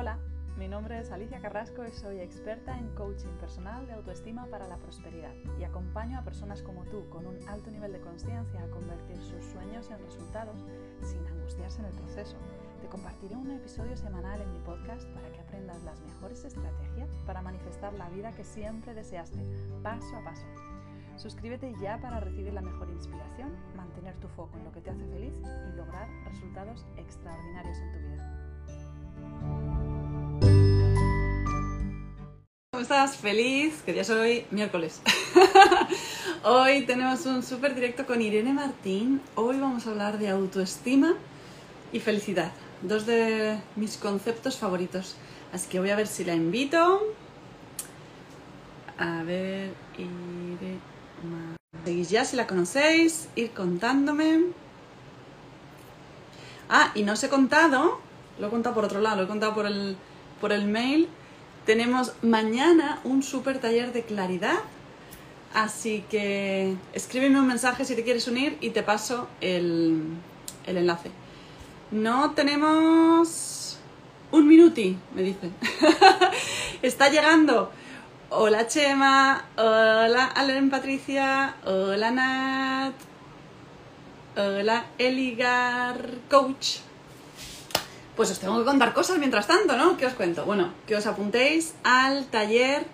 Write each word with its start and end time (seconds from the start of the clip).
Hola, 0.00 0.16
mi 0.56 0.68
nombre 0.68 1.00
es 1.00 1.10
Alicia 1.10 1.40
Carrasco 1.40 1.84
y 1.84 1.90
soy 1.90 2.20
experta 2.20 2.78
en 2.78 2.88
coaching 2.94 3.36
personal 3.40 3.84
de 3.88 3.94
autoestima 3.94 4.46
para 4.46 4.68
la 4.68 4.76
prosperidad 4.76 5.34
y 5.58 5.64
acompaño 5.64 6.20
a 6.20 6.22
personas 6.22 6.62
como 6.62 6.84
tú 6.84 7.08
con 7.10 7.26
un 7.26 7.36
alto 7.48 7.68
nivel 7.72 7.92
de 7.92 8.00
conciencia 8.00 8.62
a 8.62 8.70
convertir 8.70 9.16
sus 9.16 9.44
sueños 9.46 9.90
en 9.90 9.98
resultados 9.98 10.64
sin 11.02 11.26
angustiarse 11.26 11.80
en 11.80 11.86
el 11.86 11.94
proceso. 11.94 12.36
Te 12.80 12.86
compartiré 12.86 13.34
un 13.34 13.50
episodio 13.50 13.96
semanal 13.96 14.40
en 14.40 14.52
mi 14.52 14.60
podcast 14.60 15.04
para 15.14 15.32
que 15.32 15.40
aprendas 15.40 15.82
las 15.82 16.00
mejores 16.00 16.44
estrategias 16.44 17.10
para 17.26 17.42
manifestar 17.42 17.92
la 17.94 18.08
vida 18.08 18.30
que 18.30 18.44
siempre 18.44 18.94
deseaste, 18.94 19.44
paso 19.82 20.14
a 20.14 20.22
paso. 20.22 20.46
Suscríbete 21.16 21.74
ya 21.80 22.00
para 22.00 22.20
recibir 22.20 22.52
la 22.52 22.62
mejor 22.62 22.88
inspiración, 22.88 23.50
mantener 23.74 24.14
tu 24.20 24.28
foco 24.28 24.58
en 24.58 24.64
lo 24.64 24.70
que 24.70 24.80
te 24.80 24.90
hace 24.90 25.04
feliz 25.08 25.34
y 25.42 25.76
lograr 25.76 26.08
resultados 26.24 26.86
extraordinarios 26.96 27.78
en 27.78 27.92
tu 27.92 27.98
vida. 27.98 28.38
¿Cómo 32.78 32.84
estás? 32.84 33.16
Feliz, 33.16 33.82
que 33.84 33.92
ya 33.92 34.04
soy 34.04 34.46
miércoles. 34.52 35.02
Hoy 36.44 36.86
tenemos 36.86 37.26
un 37.26 37.42
súper 37.42 37.74
directo 37.74 38.06
con 38.06 38.22
Irene 38.22 38.52
Martín. 38.52 39.20
Hoy 39.34 39.58
vamos 39.58 39.84
a 39.84 39.90
hablar 39.90 40.16
de 40.16 40.28
autoestima 40.28 41.16
y 41.92 41.98
felicidad, 41.98 42.52
dos 42.82 43.04
de 43.04 43.58
mis 43.74 43.96
conceptos 43.96 44.58
favoritos. 44.58 45.16
Así 45.52 45.68
que 45.68 45.80
voy 45.80 45.90
a 45.90 45.96
ver 45.96 46.06
si 46.06 46.24
la 46.24 46.36
invito. 46.36 47.02
A 48.96 49.24
ver, 49.24 49.74
Irene. 49.98 50.78
Seguís 51.84 52.10
ya 52.10 52.24
si 52.24 52.36
la 52.36 52.46
conocéis, 52.46 53.28
ir 53.34 53.50
contándome. 53.50 54.52
Ah, 56.68 56.92
y 56.94 57.02
no 57.02 57.14
os 57.14 57.24
he 57.24 57.28
contado, 57.28 58.00
lo 58.38 58.46
he 58.46 58.50
contado 58.50 58.76
por 58.76 58.84
otro 58.84 59.00
lado, 59.00 59.16
lo 59.16 59.22
he 59.24 59.26
contado 59.26 59.52
por 59.52 59.66
el, 59.66 59.96
por 60.40 60.52
el 60.52 60.68
mail. 60.68 61.08
Tenemos 61.68 62.14
mañana 62.22 62.98
un 63.04 63.22
super 63.22 63.58
taller 63.58 63.92
de 63.92 64.02
claridad. 64.02 64.60
Así 65.52 66.02
que 66.08 66.74
escríbeme 66.94 67.38
un 67.38 67.46
mensaje 67.46 67.84
si 67.84 67.94
te 67.94 68.04
quieres 68.04 68.26
unir 68.26 68.56
y 68.62 68.70
te 68.70 68.82
paso 68.82 69.28
el, 69.42 70.02
el 70.64 70.76
enlace. 70.78 71.10
No 71.90 72.30
tenemos 72.30 73.78
un 74.32 74.48
minuti, 74.48 74.96
me 75.14 75.20
dicen. 75.20 75.52
Está 76.80 77.10
llegando. 77.10 77.70
Hola 78.30 78.66
Chema, 78.66 79.44
hola 79.58 80.24
Alen 80.24 80.70
Patricia, 80.70 81.54
hola 81.66 82.10
Nat, 82.10 82.94
hola 84.38 84.86
Eligar 84.96 86.14
Coach. 86.30 86.87
Pues 88.18 88.32
os 88.32 88.40
tengo 88.40 88.58
que 88.58 88.64
contar 88.64 88.94
cosas 88.94 89.16
mientras 89.18 89.46
tanto, 89.46 89.76
¿no? 89.76 89.96
¿Qué 89.96 90.04
os 90.04 90.12
cuento? 90.14 90.44
Bueno, 90.44 90.72
que 90.88 90.96
os 90.96 91.06
apuntéis 91.06 91.74
al 91.84 92.26
taller 92.26 92.84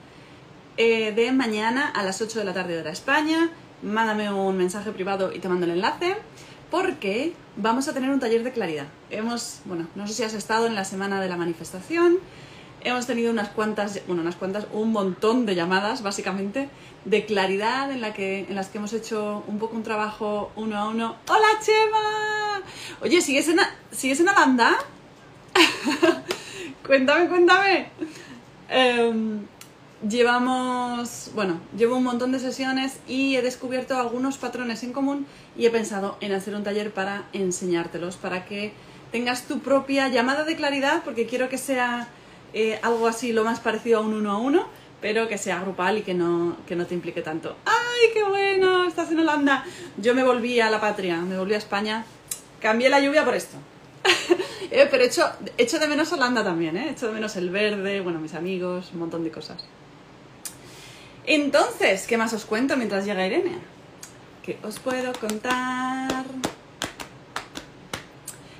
eh, 0.76 1.12
de 1.12 1.32
mañana 1.32 1.88
a 1.88 2.02
las 2.02 2.20
8 2.20 2.40
de 2.40 2.44
la 2.44 2.52
tarde 2.52 2.78
hora 2.78 2.90
España. 2.90 3.48
Mándame 3.82 4.30
un 4.30 4.54
mensaje 4.58 4.92
privado 4.92 5.32
y 5.32 5.38
te 5.38 5.48
mando 5.48 5.64
el 5.64 5.72
enlace. 5.72 6.14
Porque 6.70 7.32
vamos 7.56 7.88
a 7.88 7.94
tener 7.94 8.10
un 8.10 8.20
taller 8.20 8.44
de 8.44 8.52
claridad. 8.52 8.84
Hemos, 9.08 9.62
bueno, 9.64 9.86
no 9.94 10.06
sé 10.06 10.12
si 10.12 10.24
has 10.24 10.34
estado 10.34 10.66
en 10.66 10.74
la 10.74 10.84
semana 10.84 11.22
de 11.22 11.30
la 11.30 11.38
manifestación 11.38 12.18
hemos 12.82 13.06
tenido 13.06 13.32
unas 13.32 13.48
cuantas, 13.48 14.00
bueno, 14.06 14.20
unas 14.20 14.36
cuantas, 14.36 14.66
un 14.72 14.92
montón 14.92 15.46
de 15.46 15.54
llamadas, 15.54 16.02
básicamente, 16.02 16.68
de 17.06 17.24
claridad 17.24 17.90
en, 17.90 18.02
la 18.02 18.12
que, 18.12 18.40
en 18.40 18.54
las 18.54 18.68
que 18.68 18.76
hemos 18.76 18.92
hecho 18.92 19.42
un 19.46 19.58
poco 19.58 19.74
un 19.74 19.82
trabajo 19.82 20.52
uno 20.54 20.76
a 20.76 20.88
uno. 20.90 21.16
¡Hola, 21.26 21.48
Chema! 21.62 22.62
Oye, 23.00 23.22
¿sigues 23.22 23.48
en, 23.48 23.58
¿sigues 23.90 24.20
en 24.20 24.28
Alanda? 24.28 24.76
cuéntame, 26.86 27.28
cuéntame. 27.28 27.88
Em, 28.68 29.40
llevamos, 30.08 31.30
bueno, 31.34 31.60
llevo 31.76 31.96
un 31.96 32.04
montón 32.04 32.32
de 32.32 32.38
sesiones 32.38 32.98
y 33.08 33.36
he 33.36 33.42
descubierto 33.42 33.96
algunos 33.96 34.38
patrones 34.38 34.82
en 34.82 34.92
común 34.92 35.26
y 35.56 35.66
he 35.66 35.70
pensado 35.70 36.16
en 36.20 36.32
hacer 36.32 36.54
un 36.54 36.64
taller 36.64 36.92
para 36.92 37.24
enseñártelos, 37.32 38.16
para 38.16 38.44
que 38.44 38.72
tengas 39.12 39.44
tu 39.44 39.60
propia 39.60 40.08
llamada 40.08 40.44
de 40.44 40.56
claridad, 40.56 41.02
porque 41.04 41.26
quiero 41.26 41.48
que 41.48 41.58
sea 41.58 42.08
eh, 42.52 42.78
algo 42.82 43.06
así 43.06 43.32
lo 43.32 43.44
más 43.44 43.60
parecido 43.60 43.98
a 43.98 44.00
un 44.02 44.14
uno 44.14 44.32
a 44.32 44.38
uno, 44.38 44.66
pero 45.00 45.28
que 45.28 45.38
sea 45.38 45.60
grupal 45.60 45.98
y 45.98 46.02
que 46.02 46.14
no, 46.14 46.56
que 46.66 46.76
no 46.76 46.86
te 46.86 46.94
implique 46.94 47.22
tanto. 47.22 47.56
¡Ay, 47.66 48.10
qué 48.12 48.24
bueno! 48.24 48.86
Estás 48.86 49.10
en 49.12 49.20
Holanda. 49.20 49.64
Yo 49.98 50.14
me 50.14 50.24
volví 50.24 50.60
a 50.60 50.70
la 50.70 50.80
patria, 50.80 51.18
me 51.18 51.36
volví 51.36 51.54
a 51.54 51.58
España. 51.58 52.04
Cambié 52.60 52.88
la 52.88 53.00
lluvia 53.00 53.24
por 53.24 53.34
esto. 53.34 53.58
Eh, 54.74 54.88
pero 54.90 55.04
echo, 55.04 55.78
de 55.78 55.86
menos 55.86 56.12
Holanda 56.12 56.42
también, 56.42 56.76
¿eh? 56.76 56.90
Echo 56.90 57.06
de 57.06 57.12
menos 57.12 57.36
el 57.36 57.50
verde, 57.50 58.00
bueno, 58.00 58.18
mis 58.18 58.34
amigos, 58.34 58.90
un 58.92 59.00
montón 59.00 59.22
de 59.22 59.30
cosas. 59.30 59.64
Entonces, 61.26 62.06
¿qué 62.06 62.16
más 62.16 62.32
os 62.32 62.44
cuento 62.44 62.76
mientras 62.76 63.04
llega 63.04 63.26
Irene? 63.26 63.58
¿Qué 64.42 64.58
os 64.62 64.78
puedo 64.80 65.12
contar? 65.14 66.24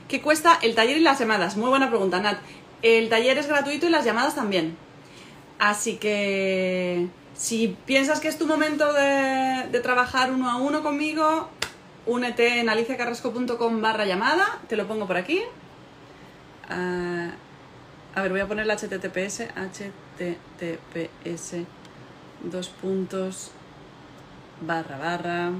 ¿Qué 0.08 0.22
cuesta 0.22 0.58
el 0.62 0.74
taller 0.74 0.97
y 0.97 1.00
las 1.00 1.19
llamadas? 1.19 1.56
Muy 1.56 1.69
buena 1.69 1.88
pregunta, 1.88 2.20
Nat. 2.20 2.38
El 2.82 3.08
taller 3.08 3.36
es 3.38 3.48
gratuito 3.48 3.86
y 3.86 3.91
las 3.91 4.04
llamadas 4.04 4.34
también. 4.34 4.76
Así 5.58 5.97
que 5.97 7.08
si 7.34 7.76
piensas 7.86 8.20
que 8.20 8.28
es 8.28 8.38
tu 8.38 8.47
momento 8.47 8.92
de, 8.92 9.80
trabajar 9.82 10.30
uno 10.30 10.48
a 10.48 10.56
uno 10.56 10.82
conmigo, 10.82 11.48
únete 12.06 12.60
en 12.60 12.69
aliciacarrasco.com 12.69 13.82
barra 13.82 14.04
llamada, 14.04 14.60
te 14.69 14.76
lo 14.76 14.86
pongo 14.86 15.06
por 15.06 15.16
aquí. 15.16 15.42
A 16.69 17.30
ver, 18.22 18.30
voy 18.30 18.41
a 18.41 18.48
poner 18.48 18.64
el 18.64 18.70
HTTPS, 18.70 19.48
HTTPS, 19.56 21.56
dos 22.42 22.69
puntos, 22.69 23.50
barra, 24.60 24.98
barra. 24.98 25.50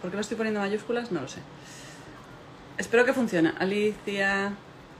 ¿Por 0.00 0.10
qué 0.10 0.16
lo 0.16 0.20
estoy 0.20 0.36
poniendo 0.36 0.60
mayúsculas? 0.60 1.10
No 1.10 1.22
lo 1.22 1.28
sé. 1.28 1.40
Espero 2.76 3.04
que 3.04 3.12
funcione. 3.12 3.52
Alicia 3.58 4.52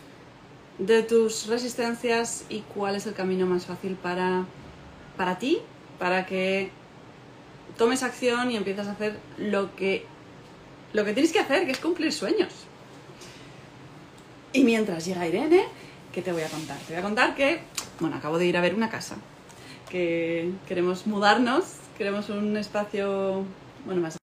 de 0.79 1.03
tus 1.03 1.49
resistencias 1.49 2.47
y 2.49 2.61
cuál 2.61 2.97
es 2.97 3.07
el 3.07 3.13
camino 3.13 3.45
más 3.45 3.67
fácil 3.67 3.95
para, 3.97 4.47
para 5.19 5.39
ti, 5.39 5.59
para 5.99 6.25
que 6.25 6.71
tomes 7.77 8.03
acción 8.03 8.51
y 8.51 8.57
empieces 8.57 8.87
a 8.87 8.93
hacer 8.93 9.19
lo 9.37 9.77
que 9.77 10.07
lo 10.95 11.05
que 11.05 11.13
tienes 11.13 11.35
que 11.35 11.41
hacer, 11.41 11.67
que 11.67 11.73
es 11.73 11.79
cumplir 11.79 12.11
sueños. 12.11 12.55
Y 14.55 14.65
mientras 14.65 15.05
llega 15.05 15.29
Irene, 15.29 15.65
¿qué 16.11 16.23
te 16.23 16.33
voy 16.33 16.41
a 16.41 16.49
contar? 16.49 16.79
Te 16.79 16.95
voy 16.95 17.01
a 17.01 17.03
contar 17.03 17.35
que, 17.35 17.61
bueno, 18.01 18.17
acabo 18.17 18.39
de 18.39 18.47
ir 18.47 18.57
a 18.57 18.63
ver 18.63 18.75
una 18.75 18.89
casa, 18.89 19.17
que 19.91 20.53
queremos 20.67 21.07
mudarnos, 21.07 21.65
queremos 21.97 22.29
un 22.29 22.57
espacio, 22.57 23.45
bueno, 23.85 24.03
más... 24.03 24.19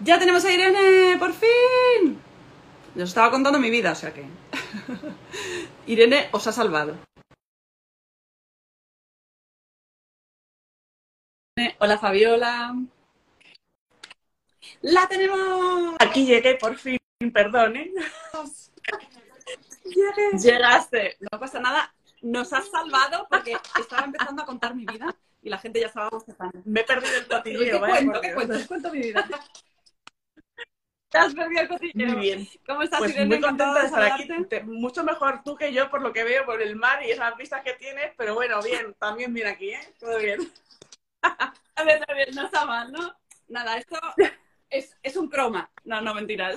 ¡Ya 0.00 0.18
tenemos 0.18 0.44
a 0.44 0.52
Irene! 0.52 1.18
¡Por 1.18 1.32
fin! 1.32 2.18
Yo 2.94 3.02
os 3.02 3.10
estaba 3.10 3.30
contando 3.30 3.58
mi 3.58 3.70
vida, 3.70 3.92
o 3.92 3.94
sea 3.94 4.14
que... 4.14 4.24
Irene 5.86 6.28
os 6.32 6.46
ha 6.46 6.52
salvado. 6.52 6.96
Hola 11.80 11.98
Fabiola. 11.98 12.74
¡La 14.82 15.08
tenemos! 15.08 15.96
Aquí 15.98 16.24
llegué 16.24 16.54
por 16.54 16.76
fin, 16.76 16.98
perdón, 17.32 17.76
¿eh? 17.76 17.92
Llegaste. 20.40 21.16
No 21.32 21.40
pasa 21.40 21.58
nada. 21.58 21.92
Nos 22.22 22.52
has 22.52 22.68
salvado 22.68 23.26
porque 23.28 23.56
estaba 23.80 24.04
empezando 24.04 24.42
a 24.42 24.46
contar 24.46 24.74
mi 24.74 24.86
vida 24.86 25.16
y 25.42 25.50
la 25.50 25.58
gente 25.58 25.80
ya 25.80 25.86
estaba 25.86 26.08
bostezando. 26.10 26.60
Me 26.64 26.80
he 26.80 26.84
perdido 26.84 27.16
el 27.16 27.26
cotilleo, 27.28 27.80
¿Qué 27.80 27.88
cuento? 27.90 28.20
¿Qué 28.20 28.34
cuento? 28.34 28.68
cuento 28.68 28.92
mi 28.92 29.00
vida. 29.00 29.28
Te 31.10 31.16
has 31.16 31.34
perdido 31.34 31.62
el 31.62 31.68
cotilleo. 31.68 32.08
Muy 32.08 32.20
bien. 32.20 32.48
¿Cómo 32.66 32.82
estás, 32.82 32.98
pues 32.98 33.12
Irene? 33.12 33.26
Muy 33.26 33.40
contenta 33.40 33.80
de 33.80 33.86
estar 33.86 34.02
aquí. 34.02 34.28
mucho 34.64 35.02
mejor 35.04 35.42
tú 35.42 35.56
que 35.56 35.72
yo 35.72 35.90
por 35.90 36.02
lo 36.02 36.12
que 36.12 36.22
veo 36.22 36.44
por 36.44 36.60
el 36.60 36.76
mar 36.76 37.02
y 37.02 37.10
esas 37.10 37.34
vistas 37.36 37.62
que 37.62 37.72
tienes, 37.74 38.12
pero 38.16 38.34
bueno, 38.34 38.60
bien, 38.62 38.94
también 38.98 39.32
bien 39.32 39.46
aquí, 39.46 39.70
¿eh? 39.70 39.94
Todo 39.98 40.18
bien. 40.18 40.52
A 41.22 41.84
ver, 41.84 42.04
a 42.06 42.14
ver, 42.14 42.34
no 42.34 42.44
está 42.44 42.66
mal, 42.66 42.92
¿no? 42.92 43.16
Nada, 43.48 43.78
esto 43.78 43.98
es, 44.68 44.96
es 45.02 45.16
un 45.16 45.28
croma. 45.28 45.70
No, 45.84 46.00
no, 46.02 46.14
mentiras. 46.14 46.56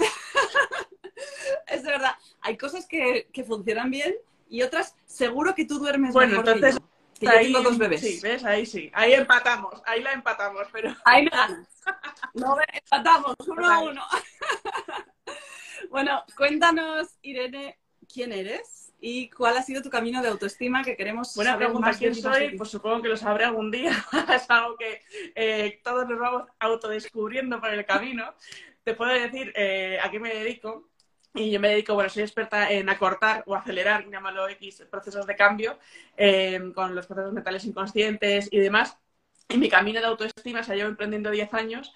es 1.67 1.83
de 1.83 1.89
verdad. 1.89 2.15
Hay 2.41 2.57
cosas 2.57 2.85
que, 2.85 3.29
que, 3.31 3.43
funcionan 3.43 3.89
bien 3.89 4.15
y 4.49 4.63
otras 4.63 4.95
seguro 5.05 5.55
que 5.55 5.65
tú 5.65 5.79
duermes 5.79 6.13
bueno, 6.13 6.37
mejor 6.37 6.49
entonces, 6.49 6.75
que 6.75 6.81
yo. 6.81 6.91
Que 7.21 7.29
ahí, 7.29 7.51
yo 7.51 7.59
tengo 7.59 7.69
dos 7.69 7.77
bebés. 7.77 8.01
Sí, 8.01 8.19
¿ves? 8.21 8.43
Ahí 8.43 8.65
sí. 8.65 8.89
Ahí 8.93 9.13
empatamos. 9.13 9.81
Ahí 9.85 10.01
la 10.01 10.13
empatamos, 10.13 10.67
pero... 10.71 10.95
Ahí 11.05 11.23
me 11.23 11.29
ganas. 11.29 11.67
No, 12.33 12.55
empatamos, 12.73 13.35
uno 13.47 13.69
a 13.69 13.79
uno. 13.79 14.03
Bueno, 15.89 16.23
cuéntanos, 16.37 17.17
Irene, 17.21 17.77
quién 18.07 18.31
eres 18.31 18.93
y 19.01 19.29
cuál 19.31 19.57
ha 19.57 19.63
sido 19.63 19.81
tu 19.81 19.89
camino 19.89 20.21
de 20.21 20.29
autoestima 20.29 20.83
que 20.83 20.95
queremos 20.95 21.35
Buena 21.35 21.51
saber 21.51 21.67
pregunta, 21.67 21.87
más 21.87 21.97
¿quién 21.97 22.15
soy? 22.15 22.55
Pues 22.55 22.69
supongo 22.69 23.01
que 23.01 23.09
lo 23.09 23.17
sabré 23.17 23.45
algún 23.45 23.71
día. 23.71 23.91
es 24.33 24.49
algo 24.49 24.77
que 24.77 25.01
eh, 25.35 25.81
todos 25.83 26.07
nos 26.07 26.19
vamos 26.19 26.43
autodescubriendo 26.59 27.59
por 27.59 27.71
el 27.71 27.85
camino. 27.85 28.33
Te 28.83 28.93
puedo 28.93 29.11
decir 29.11 29.51
eh, 29.55 29.99
a 30.01 30.09
qué 30.11 30.19
me 30.19 30.33
dedico. 30.33 30.90
Y 31.33 31.51
yo 31.51 31.59
me 31.61 31.69
dedico, 31.69 31.93
bueno, 31.93 32.09
soy 32.09 32.23
experta 32.23 32.69
en 32.71 32.89
acortar 32.89 33.43
o 33.47 33.55
acelerar, 33.55 34.05
llámalo 34.09 34.49
X, 34.49 34.85
procesos 34.91 35.25
de 35.25 35.35
cambio 35.37 35.79
eh, 36.17 36.59
con 36.75 36.93
los 36.93 37.07
procesos 37.07 37.31
mentales 37.33 37.63
inconscientes 37.65 38.49
y 38.51 38.59
demás. 38.59 38.97
Y 39.49 39.57
mi 39.57 39.69
camino 39.69 39.99
de 40.01 40.07
autoestima, 40.07 40.59
o 40.61 40.63
sea, 40.63 40.75
llevo 40.75 40.89
emprendiendo 40.89 41.31
10 41.31 41.53
años 41.53 41.93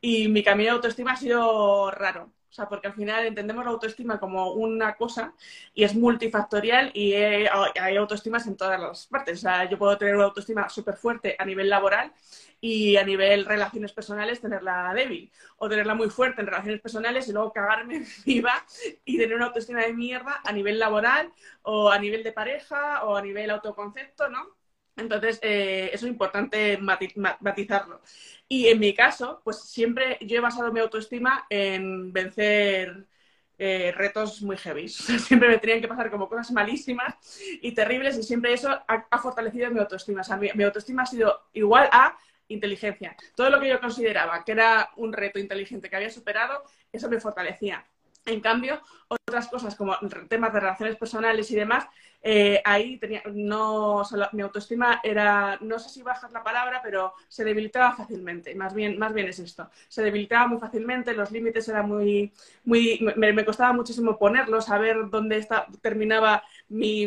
y 0.00 0.28
mi 0.28 0.42
camino 0.44 0.70
de 0.70 0.76
autoestima 0.76 1.12
ha 1.12 1.16
sido 1.16 1.90
raro. 1.90 2.32
Sea, 2.56 2.68
porque 2.68 2.86
al 2.88 2.94
final 2.94 3.26
entendemos 3.26 3.64
la 3.64 3.70
autoestima 3.70 4.18
como 4.18 4.52
una 4.52 4.94
cosa 4.96 5.34
y 5.74 5.84
es 5.84 5.94
multifactorial 5.94 6.90
y 6.94 7.12
he- 7.12 7.48
hay 7.80 7.96
autoestimas 7.96 8.46
en 8.46 8.56
todas 8.56 8.80
las 8.80 9.06
partes. 9.06 9.38
O 9.38 9.40
sea, 9.42 9.68
yo 9.68 9.78
puedo 9.78 9.96
tener 9.98 10.16
una 10.16 10.24
autoestima 10.24 10.68
súper 10.70 10.96
fuerte 10.96 11.36
a 11.38 11.44
nivel 11.44 11.68
laboral 11.68 12.12
y 12.60 12.96
a 12.96 13.04
nivel 13.04 13.44
relaciones 13.44 13.92
personales 13.92 14.40
tenerla 14.40 14.92
débil. 14.94 15.30
O 15.58 15.68
tenerla 15.68 15.94
muy 15.94 16.08
fuerte 16.10 16.40
en 16.40 16.46
relaciones 16.46 16.80
personales 16.80 17.28
y 17.28 17.32
luego 17.32 17.52
cagarme 17.52 18.04
viva 18.26 18.54
y 19.04 19.18
tener 19.18 19.36
una 19.36 19.46
autoestima 19.46 19.82
de 19.82 19.92
mierda 19.94 20.40
a 20.44 20.52
nivel 20.52 20.78
laboral 20.78 21.32
o 21.62 21.90
a 21.90 21.98
nivel 21.98 22.22
de 22.22 22.32
pareja 22.32 23.04
o 23.04 23.16
a 23.16 23.22
nivel 23.22 23.50
autoconcepto, 23.50 24.28
¿no? 24.28 24.55
Entonces, 24.96 25.38
eh, 25.42 25.90
eso 25.92 26.06
es 26.06 26.12
importante 26.12 26.78
mati- 26.78 27.12
ma- 27.16 27.36
matizarlo. 27.40 28.00
Y 28.48 28.68
en 28.68 28.78
mi 28.80 28.94
caso, 28.94 29.40
pues 29.44 29.60
siempre 29.60 30.18
yo 30.22 30.36
he 30.38 30.40
basado 30.40 30.72
mi 30.72 30.80
autoestima 30.80 31.46
en 31.50 32.12
vencer 32.12 33.06
eh, 33.58 33.92
retos 33.96 34.42
muy 34.42 34.56
heavy. 34.56 34.88
Siempre 34.88 35.48
me 35.48 35.58
tenían 35.58 35.80
que 35.80 35.88
pasar 35.88 36.10
como 36.10 36.28
cosas 36.28 36.50
malísimas 36.52 37.14
y 37.62 37.72
terribles 37.72 38.18
y 38.18 38.22
siempre 38.22 38.52
eso 38.52 38.68
ha, 38.86 39.18
fortalecido 39.18 39.70
mi 39.70 39.80
autoestima. 39.80 40.20
O 40.20 40.24
sea, 40.24 40.36
mi 40.36 40.62
autoestima 40.62 41.02
ha 41.02 41.06
sido 41.06 41.48
igual 41.54 41.88
a 41.92 42.16
inteligencia. 42.48 43.16
Todo 43.34 43.50
lo 43.50 43.60
que 43.60 43.68
yo 43.68 43.80
consideraba 43.80 44.44
que 44.44 44.52
era 44.52 44.90
un 44.96 45.12
reto 45.12 45.38
inteligente 45.38 45.88
que 45.90 45.96
había 45.96 46.10
superado, 46.10 46.62
eso 46.92 47.08
me 47.08 47.20
fortalecía. 47.20 47.84
En 48.26 48.40
cambio, 48.40 48.80
otras 49.08 49.48
cosas 49.48 49.76
como 49.76 49.96
temas 50.28 50.52
de 50.52 50.60
relaciones 50.60 50.96
personales 50.96 51.48
y 51.52 51.54
demás, 51.56 51.86
eh, 52.20 52.60
ahí 52.64 52.98
tenía, 52.98 53.22
no, 53.32 53.98
o 53.98 54.04
sea, 54.04 54.28
mi 54.32 54.42
autoestima 54.42 55.00
era, 55.04 55.58
no 55.60 55.78
sé 55.78 55.88
si 55.90 56.02
baja 56.02 56.26
es 56.26 56.32
la 56.32 56.42
palabra, 56.42 56.80
pero 56.82 57.14
se 57.28 57.44
debilitaba 57.44 57.94
fácilmente. 57.94 58.52
Más 58.56 58.74
bien, 58.74 58.98
más 58.98 59.14
bien 59.14 59.28
es 59.28 59.38
esto. 59.38 59.70
Se 59.88 60.02
debilitaba 60.02 60.48
muy 60.48 60.58
fácilmente, 60.58 61.14
los 61.14 61.30
límites 61.30 61.68
eran 61.68 61.88
muy, 61.88 62.32
muy, 62.64 62.98
me, 63.16 63.44
costaba 63.44 63.72
muchísimo 63.72 64.18
ponerlos, 64.18 64.66
saber 64.66 65.08
dónde 65.08 65.38
está, 65.38 65.66
terminaba 65.80 66.42
mi, 66.68 67.06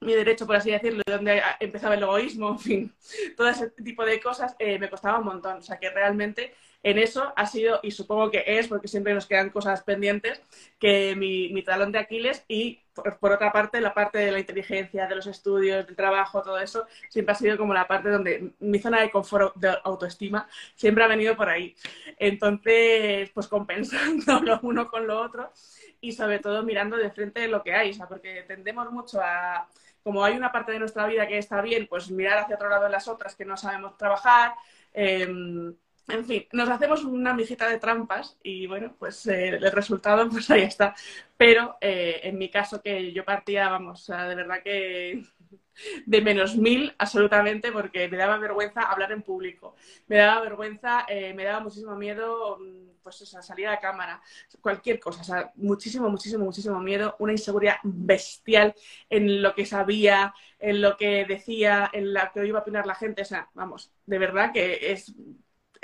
mi 0.00 0.14
derecho, 0.14 0.46
por 0.46 0.56
así 0.56 0.70
decirlo, 0.70 1.02
dónde 1.06 1.42
empezaba 1.60 1.94
el 1.94 2.02
egoísmo, 2.02 2.50
en 2.52 2.58
fin, 2.58 2.94
todo 3.36 3.48
ese 3.48 3.70
tipo 3.70 4.04
de 4.04 4.20
cosas 4.20 4.54
eh, 4.58 4.78
me 4.78 4.90
costaba 4.90 5.18
un 5.20 5.24
montón. 5.24 5.58
O 5.58 5.62
sea 5.62 5.78
que 5.78 5.88
realmente 5.90 6.54
en 6.84 6.98
eso 6.98 7.32
ha 7.34 7.46
sido, 7.46 7.80
y 7.82 7.90
supongo 7.92 8.30
que 8.30 8.44
es, 8.46 8.68
porque 8.68 8.88
siempre 8.88 9.14
nos 9.14 9.26
quedan 9.26 9.48
cosas 9.48 9.82
pendientes, 9.82 10.42
que 10.78 11.16
mi, 11.16 11.62
talón 11.62 11.92
de 11.92 11.98
Aquiles 11.98 12.44
y 12.46 12.82
por, 12.92 13.32
otra 13.32 13.50
parte 13.52 13.80
la 13.80 13.94
parte 13.94 14.18
de 14.18 14.30
la 14.30 14.38
inteligencia, 14.38 15.06
de 15.06 15.16
los 15.16 15.26
estudios, 15.26 15.86
del 15.86 15.96
trabajo, 15.96 16.42
todo 16.42 16.58
eso, 16.58 16.86
siempre 17.08 17.32
ha 17.32 17.36
sido 17.36 17.56
como 17.56 17.72
la 17.72 17.88
parte 17.88 18.10
donde 18.10 18.52
mi 18.60 18.78
zona 18.78 19.00
de 19.00 19.10
confort 19.10 19.56
de 19.56 19.74
autoestima 19.82 20.46
siempre 20.74 21.02
ha 21.02 21.08
venido 21.08 21.34
por 21.34 21.48
ahí. 21.48 21.74
Entonces, 22.18 23.30
pues 23.30 23.48
compensando 23.48 24.40
lo 24.42 24.60
uno 24.62 24.86
con 24.86 25.06
lo 25.06 25.22
otro 25.22 25.52
y 26.02 26.12
sobre 26.12 26.38
todo 26.38 26.62
mirando 26.64 26.98
de 26.98 27.10
frente 27.10 27.48
lo 27.48 27.62
que 27.62 27.72
hay, 27.72 27.98
porque 28.06 28.44
tendemos 28.46 28.92
mucho 28.92 29.22
a, 29.22 29.66
como 30.02 30.22
hay 30.22 30.36
una 30.36 30.52
parte 30.52 30.72
de 30.72 30.80
nuestra 30.80 31.06
vida 31.06 31.26
que 31.26 31.38
está 31.38 31.62
bien, 31.62 31.86
pues 31.88 32.10
mirar 32.10 32.40
hacia 32.40 32.56
otro 32.56 32.68
lado 32.68 32.84
en 32.84 32.92
las 32.92 33.08
otras 33.08 33.34
que 33.34 33.46
no 33.46 33.56
sabemos 33.56 33.96
trabajar. 33.96 34.52
eh, 34.92 35.26
en 36.08 36.24
fin, 36.24 36.46
nos 36.52 36.68
hacemos 36.68 37.04
una 37.04 37.34
mijita 37.34 37.68
de 37.68 37.78
trampas 37.78 38.38
y 38.42 38.66
bueno, 38.66 38.94
pues 38.98 39.26
eh, 39.26 39.48
el 39.48 39.72
resultado 39.72 40.28
pues 40.30 40.50
ahí 40.50 40.62
está. 40.62 40.94
Pero 41.36 41.76
eh, 41.80 42.20
en 42.24 42.38
mi 42.38 42.50
caso 42.50 42.82
que 42.82 43.12
yo 43.12 43.24
partía, 43.24 43.68
vamos, 43.68 44.06
de 44.06 44.34
verdad 44.34 44.62
que 44.62 45.22
de 46.06 46.20
menos 46.20 46.56
mil 46.56 46.94
absolutamente 46.98 47.72
porque 47.72 48.08
me 48.08 48.16
daba 48.16 48.38
vergüenza 48.38 48.82
hablar 48.82 49.12
en 49.12 49.22
público, 49.22 49.74
me 50.06 50.16
daba 50.16 50.42
vergüenza, 50.42 51.04
eh, 51.08 51.34
me 51.34 51.44
daba 51.44 51.60
muchísimo 51.60 51.96
miedo, 51.96 52.58
mm, 52.58 53.02
pues 53.02 53.20
o 53.22 53.26
sea, 53.26 53.42
salir 53.42 53.66
a 53.66 53.72
la 53.72 53.80
cámara, 53.80 54.20
cualquier 54.60 54.98
cosa, 55.00 55.20
o 55.20 55.24
sea, 55.24 55.52
muchísimo, 55.56 56.08
muchísimo, 56.08 56.44
muchísimo 56.44 56.80
miedo, 56.80 57.16
una 57.18 57.32
inseguridad 57.32 57.76
bestial 57.82 58.74
en 59.10 59.42
lo 59.42 59.54
que 59.54 59.66
sabía, 59.66 60.34
en 60.58 60.80
lo 60.80 60.96
que 60.96 61.24
decía, 61.26 61.90
en 61.92 62.14
lo 62.14 62.20
que 62.32 62.46
iba 62.46 62.60
a 62.60 62.62
opinar 62.62 62.86
la 62.86 62.94
gente, 62.94 63.22
o 63.22 63.26
sea, 63.26 63.50
vamos, 63.54 63.92
de 64.06 64.18
verdad 64.18 64.52
que 64.52 64.92
es 64.92 65.14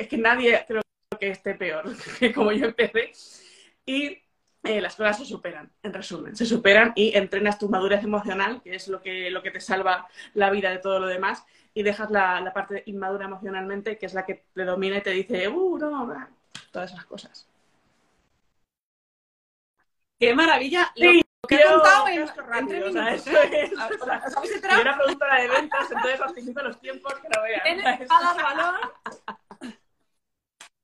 es 0.00 0.08
que 0.08 0.18
nadie 0.18 0.64
creo 0.66 0.82
que 1.18 1.28
esté 1.30 1.54
peor 1.54 1.84
que 2.18 2.32
como 2.32 2.52
yo 2.52 2.66
empecé. 2.66 3.12
Y 3.86 4.18
eh, 4.62 4.80
las 4.80 4.94
cosas 4.96 5.18
se 5.18 5.24
superan, 5.24 5.70
en 5.82 5.92
resumen, 5.92 6.36
se 6.36 6.46
superan 6.46 6.92
y 6.94 7.16
entrenas 7.16 7.58
tu 7.58 7.68
madurez 7.68 8.04
emocional, 8.04 8.62
que 8.62 8.74
es 8.74 8.88
lo 8.88 9.00
que, 9.00 9.30
lo 9.30 9.42
que 9.42 9.50
te 9.50 9.60
salva 9.60 10.06
la 10.34 10.50
vida 10.50 10.70
de 10.70 10.78
todo 10.78 11.00
lo 11.00 11.06
demás, 11.06 11.44
y 11.74 11.82
dejas 11.82 12.10
la, 12.10 12.40
la 12.40 12.52
parte 12.52 12.82
inmadura 12.86 13.24
emocionalmente, 13.26 13.96
que 13.98 14.06
es 14.06 14.14
la 14.14 14.24
que 14.26 14.44
te 14.54 14.64
domina 14.64 14.98
y 14.98 15.02
te 15.02 15.10
dice, 15.10 15.48
uh, 15.48 15.78
no, 15.78 16.06
bla", 16.06 16.28
todas 16.72 16.92
esas 16.92 17.04
cosas. 17.06 17.46
¡Qué 20.18 20.34
maravilla! 20.34 20.92
Lo 20.96 21.10
Sí, 21.12 21.22
que 21.48 21.54
he 21.56 21.62
yo 21.62 21.70
contado 21.72 22.08
en, 22.08 22.26
rápido, 22.36 22.68
tres 22.68 22.88
o 22.88 22.92
sea, 22.92 23.02
minutos, 23.08 23.26
eso 23.26 23.42
¿eh? 23.42 23.60
es, 23.64 23.72
o 23.72 24.04
sea, 24.04 24.22
¿Os 24.26 24.36
habéis 24.36 24.50
Yo 24.50 24.56
enterado? 24.56 24.80
era 24.82 24.96
productora 24.96 25.40
de 25.40 25.48
ventas, 25.48 25.90
entonces 25.90 26.20
optimizo 26.20 26.62
los 26.62 26.80
tiempos 26.80 27.14
que 27.14 27.28
no 27.28 27.42
vean. 27.42 27.62
va 28.10 28.18
a 28.18 28.34
dar 28.34 28.42
valor. 28.42 28.92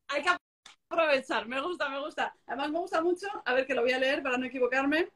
Hay 0.09 0.23
que 0.23 0.31
aprovechar, 0.89 1.47
me 1.47 1.61
gusta, 1.61 1.89
me 1.89 2.01
gusta. 2.01 2.35
Además 2.47 2.71
me 2.71 2.79
gusta 2.79 3.01
mucho, 3.01 3.27
a 3.45 3.55
ver 3.55 3.67
que 3.67 3.75
lo 3.75 3.83
voy 3.83 3.93
a 3.93 3.99
leer 3.99 4.23
para 4.23 4.39
no 4.39 4.47
equivocarme, 4.47 5.09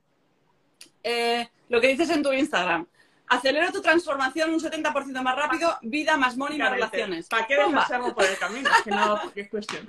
eh, 1.03 1.49
lo 1.69 1.81
que 1.81 1.89
dices 1.89 2.11
en 2.11 2.23
tu 2.23 2.33
Instagram. 2.33 2.87
Acelera 3.29 3.71
tu 3.71 3.81
transformación 3.81 4.51
un 4.51 4.59
70% 4.59 5.23
más 5.23 5.37
rápido, 5.37 5.79
vida 5.83 6.17
más 6.17 6.37
money 6.37 6.59
más 6.59 6.73
relaciones. 6.73 7.29
¿Para 7.29 7.47
qué 7.47 7.57
dejarse 7.57 7.95
algo 7.95 8.13
por 8.13 8.25
el 8.25 8.37
camino? 8.37 8.69
Es 8.69 8.83
que 8.83 8.91
no, 8.91 9.21
es 9.35 9.49
cuestión. 9.49 9.89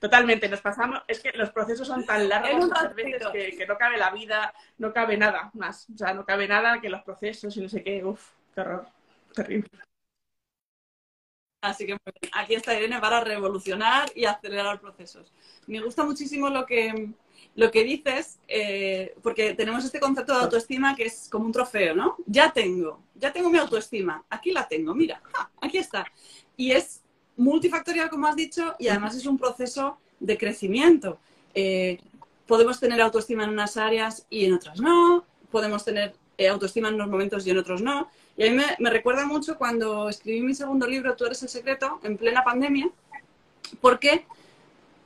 Totalmente, 0.00 0.48
nos 0.48 0.60
pasamos, 0.60 1.00
es 1.06 1.20
que 1.20 1.30
los 1.32 1.50
procesos 1.50 1.86
son 1.86 2.04
tan 2.04 2.28
largos 2.28 2.66
muchas 2.66 2.94
veces 2.94 3.22
que, 3.32 3.56
que 3.56 3.66
no 3.66 3.76
cabe 3.76 3.96
la 3.96 4.10
vida, 4.10 4.52
no 4.78 4.92
cabe 4.92 5.16
nada 5.16 5.50
más. 5.54 5.86
O 5.94 5.96
sea, 5.96 6.14
no 6.14 6.24
cabe 6.24 6.48
nada 6.48 6.80
que 6.80 6.88
los 6.88 7.02
procesos 7.02 7.56
y 7.56 7.60
no 7.60 7.68
sé 7.68 7.84
qué. 7.84 8.04
Uf, 8.04 8.30
qué 8.54 8.60
horror. 8.62 8.88
Terrible. 9.34 9.70
Así 11.60 11.86
que 11.86 11.96
bien. 12.04 12.32
aquí 12.32 12.54
está 12.54 12.74
Irene 12.74 13.00
para 13.00 13.20
revolucionar 13.20 14.10
y 14.14 14.24
acelerar 14.24 14.80
procesos. 14.80 15.32
Me 15.66 15.80
gusta 15.80 16.04
muchísimo 16.04 16.48
lo 16.48 16.64
que, 16.64 17.10
lo 17.54 17.70
que 17.70 17.84
dices, 17.84 18.38
eh, 18.48 19.14
porque 19.22 19.54
tenemos 19.54 19.84
este 19.84 20.00
concepto 20.00 20.32
de 20.32 20.44
autoestima 20.44 20.96
que 20.96 21.04
es 21.04 21.28
como 21.30 21.44
un 21.44 21.52
trofeo, 21.52 21.94
¿no? 21.94 22.16
Ya 22.26 22.50
tengo, 22.50 23.02
ya 23.14 23.32
tengo 23.32 23.50
mi 23.50 23.58
autoestima, 23.58 24.24
aquí 24.30 24.52
la 24.52 24.66
tengo, 24.66 24.94
mira, 24.94 25.22
aquí 25.60 25.76
está. 25.76 26.06
Y 26.56 26.72
es 26.72 27.02
multifactorial, 27.36 28.08
como 28.08 28.26
has 28.26 28.36
dicho, 28.36 28.74
y 28.78 28.88
además 28.88 29.14
es 29.14 29.26
un 29.26 29.38
proceso 29.38 29.98
de 30.18 30.38
crecimiento. 30.38 31.18
Eh, 31.54 31.98
podemos 32.46 32.80
tener 32.80 33.00
autoestima 33.02 33.44
en 33.44 33.50
unas 33.50 33.76
áreas 33.76 34.26
y 34.30 34.46
en 34.46 34.54
otras 34.54 34.80
no, 34.80 35.24
podemos 35.50 35.84
tener 35.84 36.14
autoestima 36.48 36.88
en 36.88 36.94
unos 36.94 37.08
momentos 37.08 37.46
y 37.46 37.50
en 37.50 37.58
otros 37.58 37.82
no. 37.82 38.08
Y 38.36 38.46
a 38.46 38.50
mí 38.50 38.56
me, 38.56 38.64
me 38.78 38.90
recuerda 38.90 39.26
mucho 39.26 39.56
cuando 39.58 40.08
escribí 40.08 40.40
mi 40.42 40.54
segundo 40.54 40.86
libro, 40.86 41.14
Tú 41.16 41.26
eres 41.26 41.42
el 41.42 41.48
secreto, 41.48 42.00
en 42.02 42.16
plena 42.16 42.42
pandemia, 42.44 42.90
porque 43.80 44.24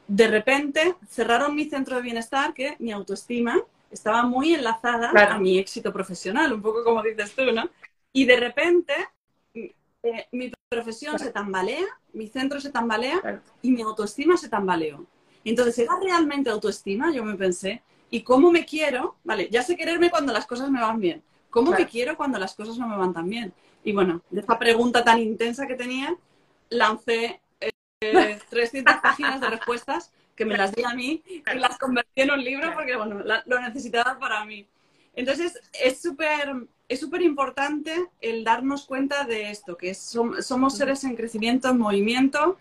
de 0.06 0.28
repente 0.28 0.94
cerraron 1.08 1.54
mi 1.54 1.64
centro 1.68 1.96
de 1.96 2.02
bienestar, 2.02 2.52
que 2.54 2.76
mi 2.78 2.92
autoestima 2.92 3.60
estaba 3.90 4.22
muy 4.24 4.54
enlazada 4.54 5.10
Claro. 5.10 5.34
a 5.34 5.38
mi 5.38 5.58
éxito 5.58 5.92
profesional, 5.92 6.52
un 6.52 6.62
poco 6.62 6.84
como 6.84 7.02
dices 7.02 7.34
tú, 7.34 7.44
¿no? 7.52 7.68
Y 8.12 8.26
de 8.26 8.36
repente 8.36 8.94
eh, 9.54 10.26
mi 10.32 10.52
profesión 10.68 11.18
se 11.18 11.30
tambalea, 11.30 11.84
mi 12.12 12.28
centro 12.28 12.60
se 12.60 12.70
tambalea 12.70 13.20
Claro. 13.20 13.40
y 13.62 13.70
mi 13.70 13.82
autoestima 13.82 14.36
se 14.36 14.48
tambaleó. 14.48 15.06
Entonces, 15.44 15.78
¿era 15.78 15.92
realmente 16.02 16.50
autoestima? 16.50 17.12
Yo 17.12 17.24
me 17.24 17.34
pensé. 17.36 17.82
¿Y 18.14 18.23
cómo 18.23 18.52
me 18.52 18.64
quiero? 18.64 19.16
Vale, 19.25 19.49
ya 19.50 19.62
sé 19.64 19.76
quererme 19.76 20.09
cuando 20.09 20.33
las 20.33 20.47
cosas 20.47 20.71
me 20.71 20.80
van 20.80 21.00
bien. 21.00 21.21
¿Cómo 21.50 21.71
Claro. 21.71 21.83
me 21.85 21.90
quiero 21.90 22.16
cuando 22.16 22.38
las 22.38 22.54
cosas 22.54 22.78
no 22.78 22.87
me 22.87 22.97
van 22.97 23.12
tan 23.12 23.28
bien? 23.28 23.52
Y 23.83 23.92
bueno, 23.92 24.23
de 24.30 24.40
esta 24.40 24.56
pregunta 24.56 25.02
tan 25.02 25.18
intensa 25.21 25.66
que 25.66 25.75
tenía, 25.75 26.16
lancé 26.68 27.40
eh, 27.61 27.73
300 28.50 28.97
páginas 29.02 29.40
de 29.40 29.50
respuestas 29.50 30.12
que 30.37 30.44
me 30.44 30.56
las 30.56 30.73
di 30.73 30.85
a 30.85 30.94
mí 30.94 31.25
y 31.26 31.59
las 31.59 31.76
convertí 31.76 32.23
en 32.23 32.30
un 32.30 32.44
libro 32.44 32.73
porque, 32.73 32.94
bueno, 32.94 33.18
la- 33.25 33.42
lo 33.47 33.59
necesitaba 33.61 34.16
para 34.21 34.44
mí. 34.44 34.64
Entonces, 35.16 35.61
es 35.73 36.00
súper 36.00 36.54
es 36.87 37.00
súper 37.00 37.23
importante 37.23 38.11
el 38.21 38.44
darnos 38.44 38.85
cuenta 38.85 39.25
de 39.25 39.50
esto, 39.50 39.76
que 39.76 39.90
som- 39.92 40.40
somos 40.40 40.76
seres 40.76 41.02
en 41.02 41.16
crecimiento, 41.16 41.68
en 41.68 41.78
movimiento 41.78 42.59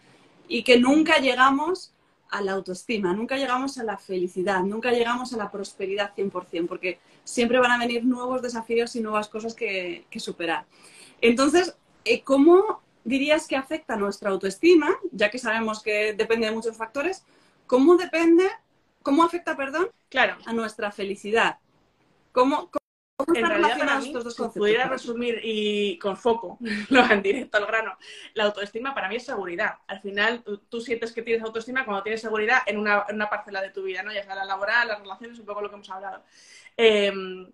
y 0.48 0.64
que 0.64 0.80
nunca 0.80 1.18
llegamos 1.20 1.94
a 2.34 2.42
la 2.42 2.54
autoestima, 2.54 3.14
nunca 3.14 3.38
llegamos 3.38 3.78
a 3.78 3.84
la 3.84 3.96
felicidad, 3.96 4.62
nunca 4.64 4.92
llegamos 4.92 5.34
a 5.34 5.38
la 5.38 5.52
prosperidad 5.52 6.16
100%, 6.16 6.68
porque 6.68 7.00
siempre 7.24 7.60
van 7.60 7.72
a 7.72 7.78
venir 7.78 8.04
nuevos 8.04 8.42
desafíos 8.42 8.96
y 8.96 9.02
nuevas 9.02 9.30
cosas 9.30 9.54
que, 9.54 10.08
superar. 10.18 10.66
Entonces, 11.22 11.78
eh, 12.06 12.24
¿cómo 12.24 12.82
dirías 13.04 13.48
que 13.48 13.56
afecta 13.56 13.96
nuestra 13.96 14.32
autoestima, 14.32 14.90
ya 15.12 15.30
que 15.30 15.38
sabemos 15.38 15.84
que 15.84 16.14
depende 16.14 16.48
de 16.48 16.54
muchos 16.54 16.76
factores? 16.76 17.24
¿Cómo 17.68 17.98
depende, 17.98 18.50
cómo 19.04 19.24
afecta, 19.24 19.56
perdón, 19.56 19.90
claro. 20.10 20.38
a 20.48 20.54
nuestra 20.54 20.92
felicidad? 20.92 21.60
¿Cómo, 22.32 22.72
en 23.18 23.46
realidad 23.48 23.78
para 23.78 24.00
mí, 24.00 24.14
si 24.30 24.60
pudiera 24.60 24.88
resumir 24.88 25.40
y 25.44 25.98
con 26.00 26.18
foco, 26.18 26.58
lo 26.90 27.06
en 27.06 27.22
directo 27.22 27.58
al 27.58 27.66
grano, 27.66 27.98
la 28.34 28.46
autoestima 28.46 28.94
para 28.94 29.08
mí 29.08 29.18
es 29.18 29.26
seguridad. 29.26 29.76
Al 29.88 30.02
final, 30.02 30.44
tú, 30.70 30.82
sientes 30.82 31.14
que 31.14 31.22
tienes 31.22 31.44
autoestima 31.44 31.86
cuando 31.86 32.04
tienes 32.04 32.22
seguridad 32.22 32.60
en 32.66 32.78
una, 32.78 33.30
parcela 33.30 33.62
de 33.62 33.70
tu 33.70 33.84
vida, 33.84 34.04
¿no? 34.04 34.12
Ya 34.12 34.24
sea 34.24 34.36
la 34.36 34.46
laboral, 34.46 34.88
las 34.88 35.00
relaciones, 35.00 35.40
un 35.40 35.46
poco 35.46 35.62
lo 35.62 35.70
que 35.70 35.76
hemos 35.76 35.90
hablado. 35.90 36.24
Em, 36.76 37.52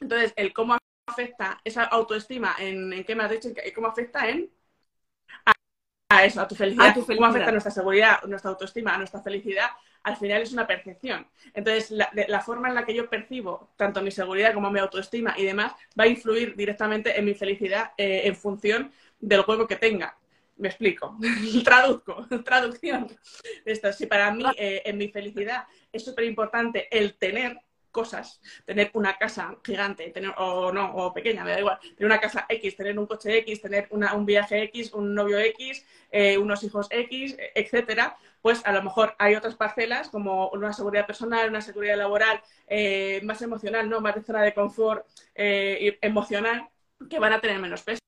entonces, 0.00 0.32
el 0.36 0.52
cómo 0.52 0.76
afecta 1.06 1.60
esa 1.64 1.84
autoestima, 1.84 2.54
en, 2.58 3.04
qué 3.04 3.14
me 3.14 3.24
has 3.24 3.30
dicho, 3.30 3.48
cómo 3.74 3.88
afecta 3.88 4.28
en 4.28 4.50
a, 6.10 6.24
eso, 6.24 6.40
a 6.40 6.48
tu 6.48 6.54
felicidad, 6.54 6.94
cómo 6.94 7.26
afecta 7.26 7.50
nuestra 7.50 7.72
seguridad, 7.72 8.22
nuestra 8.24 8.50
autoestima, 8.50 8.94
a 8.94 8.98
nuestra 8.98 9.22
felicidad, 9.22 9.70
al 10.02 10.16
final 10.16 10.42
es 10.42 10.52
una 10.52 10.66
percepción. 10.66 11.26
Entonces, 11.54 11.90
la, 11.90 12.40
forma 12.40 12.68
en 12.68 12.74
la 12.74 12.84
que 12.84 12.94
yo 12.94 13.08
percibo 13.08 13.70
tanto 13.76 14.02
mi 14.02 14.10
seguridad 14.10 14.54
como 14.54 14.70
mi 14.70 14.80
autoestima 14.80 15.34
y 15.36 15.44
demás 15.44 15.72
va 15.98 16.04
a 16.04 16.08
influir 16.08 16.56
directamente 16.56 17.18
en 17.18 17.24
mi 17.24 17.34
felicidad 17.34 17.92
eh, 17.96 18.22
en 18.24 18.36
función 18.36 18.92
del 19.20 19.42
juego 19.42 19.66
que 19.66 19.76
tenga. 19.76 20.16
Me 20.56 20.68
explico, 20.68 21.16
traduzco, 21.64 22.26
traducción. 22.44 23.06
Esto, 23.64 23.92
si 23.92 24.06
para 24.06 24.32
mí 24.32 24.44
eh, 24.56 24.82
en 24.84 24.98
mi 24.98 25.08
felicidad 25.08 25.66
es 25.92 26.04
súper 26.04 26.24
importante 26.24 26.88
el 26.90 27.14
tener, 27.14 27.58
cosas, 27.98 28.40
tener 28.64 28.90
una 28.94 29.16
casa 29.16 29.56
gigante, 29.64 30.10
tener, 30.10 30.32
o 30.38 30.70
no, 30.72 30.84
o 30.94 31.12
pequeña, 31.12 31.42
me 31.42 31.50
da 31.50 31.58
igual, 31.58 31.78
tener 31.96 32.06
una 32.12 32.20
casa 32.20 32.46
X, 32.48 32.76
tener 32.76 32.96
un 32.96 33.06
coche 33.06 33.38
X, 33.38 33.60
tener 33.60 33.88
un 33.90 34.24
viaje 34.24 34.62
X, 34.70 34.92
un 34.92 35.14
novio 35.14 35.38
X, 35.38 35.84
eh, 36.12 36.38
unos 36.38 36.62
hijos 36.62 36.86
X, 36.90 37.36
etcétera, 37.56 38.16
pues 38.40 38.64
a 38.64 38.70
lo 38.70 38.84
mejor 38.84 39.16
hay 39.18 39.34
otras 39.34 39.56
parcelas 39.56 40.10
como 40.10 40.48
una 40.50 40.72
seguridad 40.72 41.06
personal, 41.06 41.48
una 41.48 41.60
seguridad 41.60 41.96
laboral, 41.96 42.40
eh, 42.68 43.20
más 43.24 43.42
emocional, 43.42 43.90
¿no? 43.90 44.00
Más 44.00 44.14
de 44.14 44.22
zona 44.22 44.42
de 44.42 44.54
confort 44.54 45.04
eh, 45.34 45.98
emocional, 46.00 46.68
que 47.08 47.18
van 47.18 47.32
a 47.32 47.40
tener 47.40 47.58
menos 47.58 47.82
peso. 47.82 47.98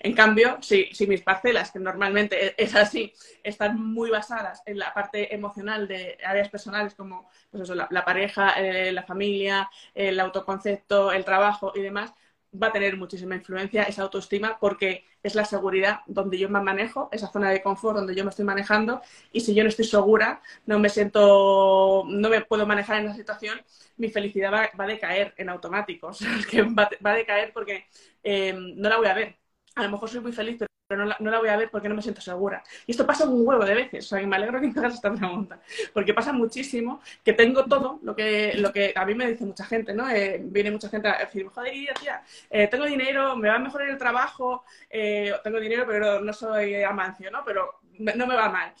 En 0.00 0.14
cambio, 0.14 0.58
si, 0.60 0.86
si, 0.92 1.06
mis 1.06 1.22
parcelas, 1.22 1.72
que 1.72 1.80
normalmente 1.80 2.46
e, 2.46 2.54
es 2.56 2.74
así, 2.74 3.12
están 3.42 3.80
muy 3.80 4.10
basadas 4.10 4.62
en 4.66 4.78
la 4.78 4.94
parte 4.94 5.34
emocional 5.34 5.88
de 5.88 6.16
áreas 6.24 6.48
personales 6.48 6.94
como 6.94 7.28
pues 7.50 7.68
la, 7.70 8.04
pareja, 8.04 8.52
eh, 8.52 8.92
la 8.92 9.02
familia, 9.02 9.68
el 9.94 10.20
autoconcepto, 10.20 11.12
el 11.12 11.24
trabajo 11.24 11.72
y 11.74 11.80
demás, 11.80 12.14
va 12.52 12.68
a 12.68 12.72
tener 12.72 12.96
muchísima 12.96 13.34
influencia 13.34 13.82
esa 13.84 14.02
autoestima 14.02 14.58
porque 14.58 15.04
es 15.22 15.34
la 15.34 15.44
seguridad 15.44 16.00
donde 16.06 16.38
yo 16.38 16.48
me 16.48 16.60
manejo, 16.60 17.08
esa 17.12 17.30
zona 17.30 17.50
de 17.50 17.62
confort 17.62 17.96
donde 17.96 18.14
yo 18.14 18.24
me 18.24 18.30
estoy 18.30 18.44
manejando 18.44 19.00
y 19.32 19.40
si 19.40 19.54
yo 19.54 19.62
no 19.62 19.68
estoy 19.68 19.84
segura, 19.84 20.42
no 20.66 20.78
me 20.78 20.88
siento, 20.88 22.04
no 22.06 22.28
me 22.28 22.40
puedo 22.42 22.66
manejar 22.66 23.00
en 23.00 23.06
esa 23.06 23.16
situación, 23.16 23.60
mi 23.96 24.08
felicidad 24.10 24.52
va, 24.52 24.70
a 24.76 24.86
decaer 24.86 25.34
en 25.36 25.48
automático, 25.48 26.10
que 26.50 26.62
va, 26.62 26.88
a 27.04 27.14
decaer 27.14 27.52
porque 27.52 27.86
eh, 28.22 28.54
no 28.76 28.88
la 28.88 28.96
voy 28.96 29.06
a 29.08 29.14
ver. 29.14 29.36
A 29.74 29.82
lo 29.84 29.90
mejor 29.90 30.08
soy 30.08 30.20
muy 30.20 30.32
feliz, 30.32 30.56
pero 30.58 30.68
no 30.96 31.30
la, 31.30 31.38
voy 31.38 31.48
a 31.48 31.56
ver 31.56 31.70
porque 31.70 31.88
no 31.88 31.94
me 31.94 32.02
siento 32.02 32.20
segura. 32.20 32.62
Y 32.86 32.92
esto 32.92 33.06
pasa 33.06 33.28
un 33.28 33.46
huevo 33.46 33.64
de 33.64 33.74
veces, 33.74 34.06
o 34.06 34.08
sea, 34.08 34.20
que 34.20 34.26
me 34.26 34.36
alegro 34.36 34.60
que 34.60 34.68
me 34.68 34.78
hagas 34.80 34.94
esta 34.94 35.12
pregunta, 35.12 35.60
porque 35.92 36.14
pasa 36.14 36.32
muchísimo 36.32 37.00
que 37.22 37.32
tengo 37.32 37.64
todo 37.64 37.98
lo 38.02 38.16
que, 38.16 38.54
lo 38.56 38.72
que 38.72 38.92
a 38.96 39.04
mí 39.04 39.14
me 39.14 39.30
dice 39.30 39.44
mucha 39.44 39.64
gente, 39.64 39.92
¿no? 39.92 40.08
Eh, 40.08 40.40
viene 40.42 40.70
mucha 40.70 40.88
gente 40.88 41.08
a 41.08 41.18
decir, 41.18 41.46
joder, 41.48 41.72
tía, 42.00 42.22
eh, 42.50 42.68
tengo 42.68 42.86
dinero, 42.86 43.36
me 43.36 43.48
va 43.48 43.58
mejor 43.58 43.82
en 43.82 43.90
el 43.90 43.98
trabajo, 43.98 44.64
eh, 44.88 45.32
tengo 45.44 45.60
dinero, 45.60 45.84
pero 45.86 46.20
no 46.20 46.32
soy 46.32 46.82
amancio, 46.82 47.30
¿no? 47.30 47.44
Pero 47.44 47.80
no 47.98 48.26
me 48.26 48.36
va 48.36 48.48
mal. 48.48 48.72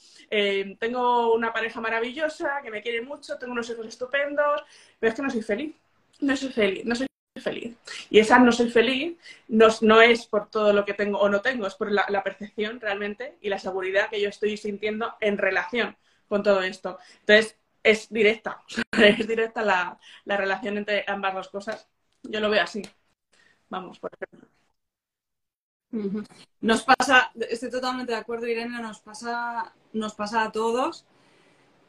tengo 0.78 1.34
una 1.34 1.52
pareja 1.52 1.80
maravillosa 1.80 2.60
que 2.62 2.70
me 2.70 2.80
quiere 2.80 3.02
mucho, 3.02 3.36
tengo 3.36 3.52
unos 3.52 3.68
hijos 3.68 3.86
estupendos, 3.86 4.62
pero 4.98 5.10
es 5.10 5.16
que 5.16 5.22
no 5.22 5.30
soy 5.30 5.42
feliz. 5.42 5.74
No 6.20 6.36
soy 6.36 6.50
feliz, 6.50 6.84
no 6.84 6.94
soy 6.96 7.07
feliz. 7.40 7.76
Y 8.10 8.18
esa 8.18 8.38
no 8.38 8.52
soy 8.52 8.70
feliz 8.70 9.16
no, 9.48 9.68
no, 9.82 10.00
es 10.00 10.26
por 10.26 10.50
todo 10.50 10.72
lo 10.72 10.84
que 10.84 10.94
tengo 10.94 11.18
o 11.18 11.28
no 11.28 11.40
tengo, 11.40 11.66
es 11.66 11.74
por 11.74 11.90
la, 11.90 12.22
percepción 12.22 12.80
realmente 12.80 13.38
y 13.40 13.48
la 13.48 13.58
seguridad 13.58 14.10
que 14.10 14.20
yo 14.20 14.28
estoy 14.28 14.56
sintiendo 14.56 15.14
en 15.20 15.38
relación 15.38 15.96
con 16.28 16.42
todo 16.42 16.62
esto. 16.62 16.98
Entonces, 17.20 17.56
es 17.82 18.08
directa, 18.10 18.62
es 18.92 19.26
directa 19.26 19.62
la, 19.62 19.98
la 20.24 20.36
relación 20.36 20.78
entre 20.78 21.04
ambas 21.06 21.34
dos 21.34 21.48
cosas. 21.48 21.88
Yo 22.22 22.40
lo 22.40 22.50
veo 22.50 22.62
así. 22.62 22.82
Vamos, 23.68 23.98
por 23.98 24.10
ejemplo. 24.14 24.48
Nos 26.60 26.82
pasa, 26.82 27.32
estoy 27.48 27.70
totalmente 27.70 28.12
de 28.12 28.18
acuerdo, 28.18 28.46
Irene, 28.46 28.80
nos 28.82 29.00
pasa, 29.00 29.72
nos 29.94 30.14
pasa 30.14 30.44
a 30.44 30.52
todos 30.52 31.06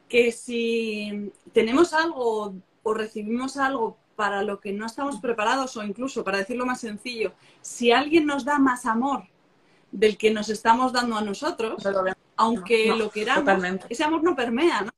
que 0.08 0.32
si 0.32 1.32
tenemos 1.52 1.92
algo 1.92 2.54
o 2.82 2.94
recibimos 2.94 3.56
algo 3.56 3.98
para 4.20 4.42
lo 4.42 4.60
que 4.60 4.70
no 4.70 4.84
estamos 4.84 5.18
preparados 5.18 5.78
o 5.78 5.82
incluso, 5.82 6.22
para 6.22 6.36
decirlo 6.36 6.66
más 6.66 6.78
sencillo, 6.78 7.32
si 7.62 7.90
alguien 7.90 8.26
nos 8.26 8.44
da 8.44 8.58
más 8.58 8.84
amor 8.84 9.22
del 9.90 10.18
que 10.18 10.30
nos 10.30 10.50
estamos 10.50 10.92
dando 10.92 11.16
a 11.16 11.22
nosotros, 11.22 11.82
aunque 12.36 12.94
lo 12.94 13.10
queramos, 13.10 13.64
ese 13.88 14.04
amor 14.04 14.22
no 14.22 14.36
permea, 14.36 14.82
¿no? 14.82 14.90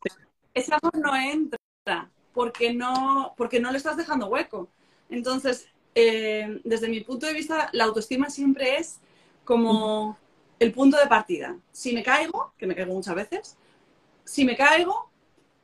Ese 0.52 0.74
amor 0.74 0.98
no 0.98 1.14
entra 1.14 2.10
porque 2.34 2.74
no, 2.74 3.32
porque 3.36 3.60
no 3.60 3.70
le 3.70 3.78
estás 3.78 3.96
dejando 3.96 4.26
hueco. 4.26 4.66
Entonces, 5.08 5.68
eh, 5.94 6.60
desde 6.64 6.88
mi 6.88 7.02
punto 7.02 7.26
de 7.26 7.34
vista, 7.34 7.70
la 7.72 7.84
autoestima 7.84 8.28
siempre 8.28 8.74
es 8.78 8.98
como 9.44 10.18
el 10.58 10.72
punto 10.72 10.96
de 10.98 11.06
partida. 11.06 11.56
Si 11.70 11.92
me 11.92 12.02
caigo, 12.02 12.54
que 12.58 12.66
me 12.66 12.74
caigo 12.74 12.92
muchas 12.92 13.14
veces, 13.14 13.56
si 14.24 14.44
me 14.44 14.56
caigo, 14.56 15.12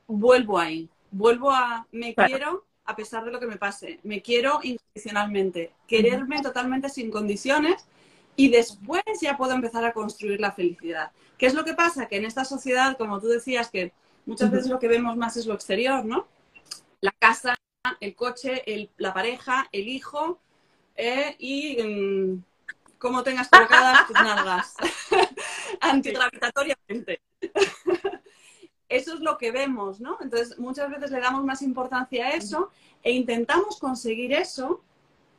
vuelvo 0.07 0.61
ahí. 0.61 0.89
Vuelvo 1.11 1.51
a 1.51 1.89
me 1.91 2.15
quiero, 2.15 2.68
a 2.89 2.97
pesar 2.97 3.23
de 3.23 3.31
lo 3.31 3.39
que 3.39 3.47
me 3.47 3.59
pase. 3.59 4.01
Me 4.03 4.23
quiero 4.23 4.61
incondicionalmente, 4.63 5.73
quererme 5.87 6.41
totalmente 6.41 6.89
sin 6.89 7.11
condiciones 7.11 7.87
y 8.35 8.49
después 8.49 9.03
ya 9.21 9.37
puedo 9.37 9.53
empezar 9.53 9.85
a 9.85 9.93
construir 9.93 10.41
la 10.41 10.53
felicidad. 10.53 11.13
¿Qué 11.37 11.45
es 11.45 11.53
lo 11.53 11.67
que 11.67 11.75
pasa? 11.75 12.09
Que 12.09 12.17
en 12.17 12.25
esta 12.25 12.47
sociedad, 12.47 12.97
como 12.97 13.21
tú 13.21 13.29
decías, 13.29 13.71
que 13.71 13.93
muchas 14.25 14.51
veces 14.51 14.71
lo 14.71 14.79
que 14.79 14.89
vemos 14.89 15.19
más 15.19 15.37
es 15.37 15.45
lo 15.45 15.53
exterior, 15.53 16.03
¿no? 16.07 16.27
La 17.03 17.13
casa, 17.19 17.57
el 18.01 18.15
coche, 18.15 18.63
la 18.97 19.13
pareja, 19.13 19.69
el 19.71 19.87
hijo 19.87 20.41
eh, 20.97 21.37
y 21.39 21.83
mm, 21.83 22.43
cómo 22.97 23.23
tengas 23.23 23.51
colocadas 23.51 24.07
tus 24.07 24.15
nalgas 24.15 24.75
antigravitatoriamente 25.83 27.21
eso 28.89 29.15
es 29.15 29.21
lo 29.21 29.39
que 29.39 29.51
vemos, 29.51 30.01
¿no? 30.01 30.19
Entonces, 30.21 30.59
muchas 30.59 30.91
veces 30.91 31.11
le 31.11 31.21
damos 31.21 31.45
más 31.45 31.63
importancia 31.63 32.27
a 32.27 32.31
eso 32.31 32.71
e 33.03 33.13
intentamos 33.13 33.79
conseguir 33.79 34.33
eso 34.33 34.83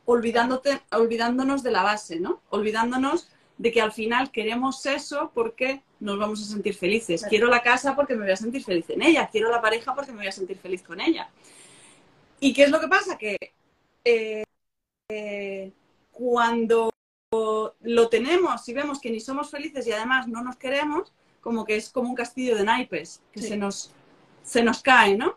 olvidándonos 0.04 1.62
de 1.62 1.70
la 1.70 1.82
base, 1.82 2.18
¿no? 2.18 2.42
Olvidándonos 2.50 3.28
de 3.58 3.70
que 3.70 3.80
al 3.80 3.92
final 3.92 4.30
queremos 4.30 4.84
eso 4.86 5.30
porque 5.34 5.82
nos 6.00 6.18
vamos 6.18 6.40
a 6.40 6.44
sentir 6.44 6.74
felices. 6.74 7.24
Quiero 7.28 7.46
la 7.48 7.62
casa 7.62 7.94
porque 7.94 8.14
me 8.14 8.22
voy 8.22 8.32
a 8.32 8.36
sentir 8.36 8.64
feliz 8.64 8.88
en 8.88 9.02
ella. 9.02 9.28
Quiero 9.30 9.50
la 9.50 9.60
pareja 9.60 9.94
porque 9.94 10.12
me 10.12 10.18
voy 10.18 10.28
a 10.28 10.32
sentir 10.32 10.56
feliz 10.56 10.82
con 10.82 11.00
ella. 11.00 11.28
¿Y 12.40 12.54
qué 12.54 12.64
es 12.64 12.70
lo 12.70 12.80
que 12.80 12.88
pasa? 12.88 13.18
Que 13.18 13.36
eh, 14.04 14.44
eh, 15.10 15.72
cuando 16.10 16.90
lo 17.80 18.08
tenemos 18.08 18.66
y 18.68 18.72
vemos 18.72 18.98
que 18.98 19.10
ni 19.10 19.20
somos 19.20 19.50
felices 19.50 19.86
y 19.86 19.92
además 19.92 20.26
no 20.26 20.42
nos 20.42 20.56
queremos, 20.56 21.12
como 21.40 21.64
que 21.64 21.76
es 21.76 21.90
como 21.90 22.08
un 22.08 22.14
castillo 22.14 22.56
de 22.56 22.64
naipes 22.64 23.20
que 23.32 23.40
se, 23.40 23.56
nos, 23.56 23.90
se 24.42 24.62
nos 24.62 24.82
cae, 24.82 25.16
¿no? 25.16 25.36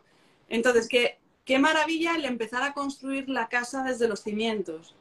Entonces, 0.50 0.88
qué, 0.88 1.20
qué 1.46 1.60
maravilla 1.60 2.16
el 2.16 2.26
empezar 2.26 2.64
a 2.64 2.74
construir 2.74 3.30
la 3.30 3.48
casa 3.48 3.84
desde 3.84 4.08
los 4.08 4.22
cimientos. 4.22 4.96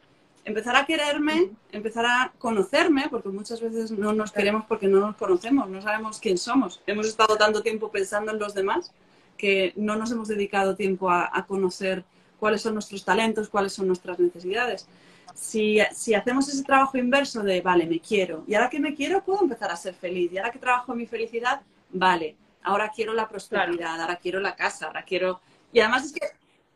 Empezar 0.45 0.75
a 0.75 0.87
quererme, 0.87 1.51
empezar 1.71 2.05
a 2.05 2.33
conocerme, 2.39 3.09
porque 3.09 3.29
muchas 3.29 3.61
veces 3.61 3.93
no 3.93 4.13
nos 4.13 4.33
queremos 4.33 4.65
porque 4.67 4.89
no 4.89 5.01
nos 5.01 5.17
conocemos, 5.17 5.69
no 5.69 5.81
sabemos 5.83 6.19
quién 6.19 6.37
somos. 6.37 6.81
Hemos 6.87 7.07
estado 7.07 7.37
tanto 7.37 7.63
tiempo 7.63 7.91
pensando 7.91 8.33
en 8.33 8.39
los 8.39 8.55
demás 8.55 8.93
que 9.39 9.73
no 9.77 9.97
nos 9.97 10.11
hemos 10.11 10.29
dedicado 10.29 10.75
tiempo 10.75 11.11
a 11.11 11.47
conocer 11.47 12.05
cuáles 12.41 12.63
son 12.63 12.75
nuestros 12.75 13.05
talentos, 13.05 13.49
cuáles 13.49 13.73
son 13.73 13.87
nuestras 13.87 14.19
necesidades 14.19 14.87
si, 15.35 15.81
hacemos 15.81 16.49
ese 16.49 16.63
trabajo 16.65 16.99
inverso 16.99 17.43
de, 17.43 17.61
vale, 17.61 17.87
me 17.87 18.01
quiero, 18.01 18.45
y 18.47 18.55
ahora 18.55 18.71
que 18.71 18.81
me 18.81 18.95
quiero 18.95 19.23
puedo 19.25 19.43
empezar 19.43 19.71
a 19.71 19.77
ser 19.77 19.95
feliz, 19.95 20.33
y 20.33 20.39
ahora 20.39 20.51
que 20.51 20.59
trabajo 20.59 20.95
mi 20.95 21.07
felicidad, 21.07 21.63
vale, 21.91 22.37
ahora 22.63 22.91
quiero 22.95 23.13
la 23.13 23.29
prosperidad, 23.29 24.01
ahora 24.01 24.17
quiero 24.17 24.41
la 24.41 24.55
casa, 24.55 24.87
ahora 24.87 25.05
quiero... 25.05 25.41
Y 25.73 25.81
además 25.81 26.05
es 26.05 26.13
que 26.13 26.21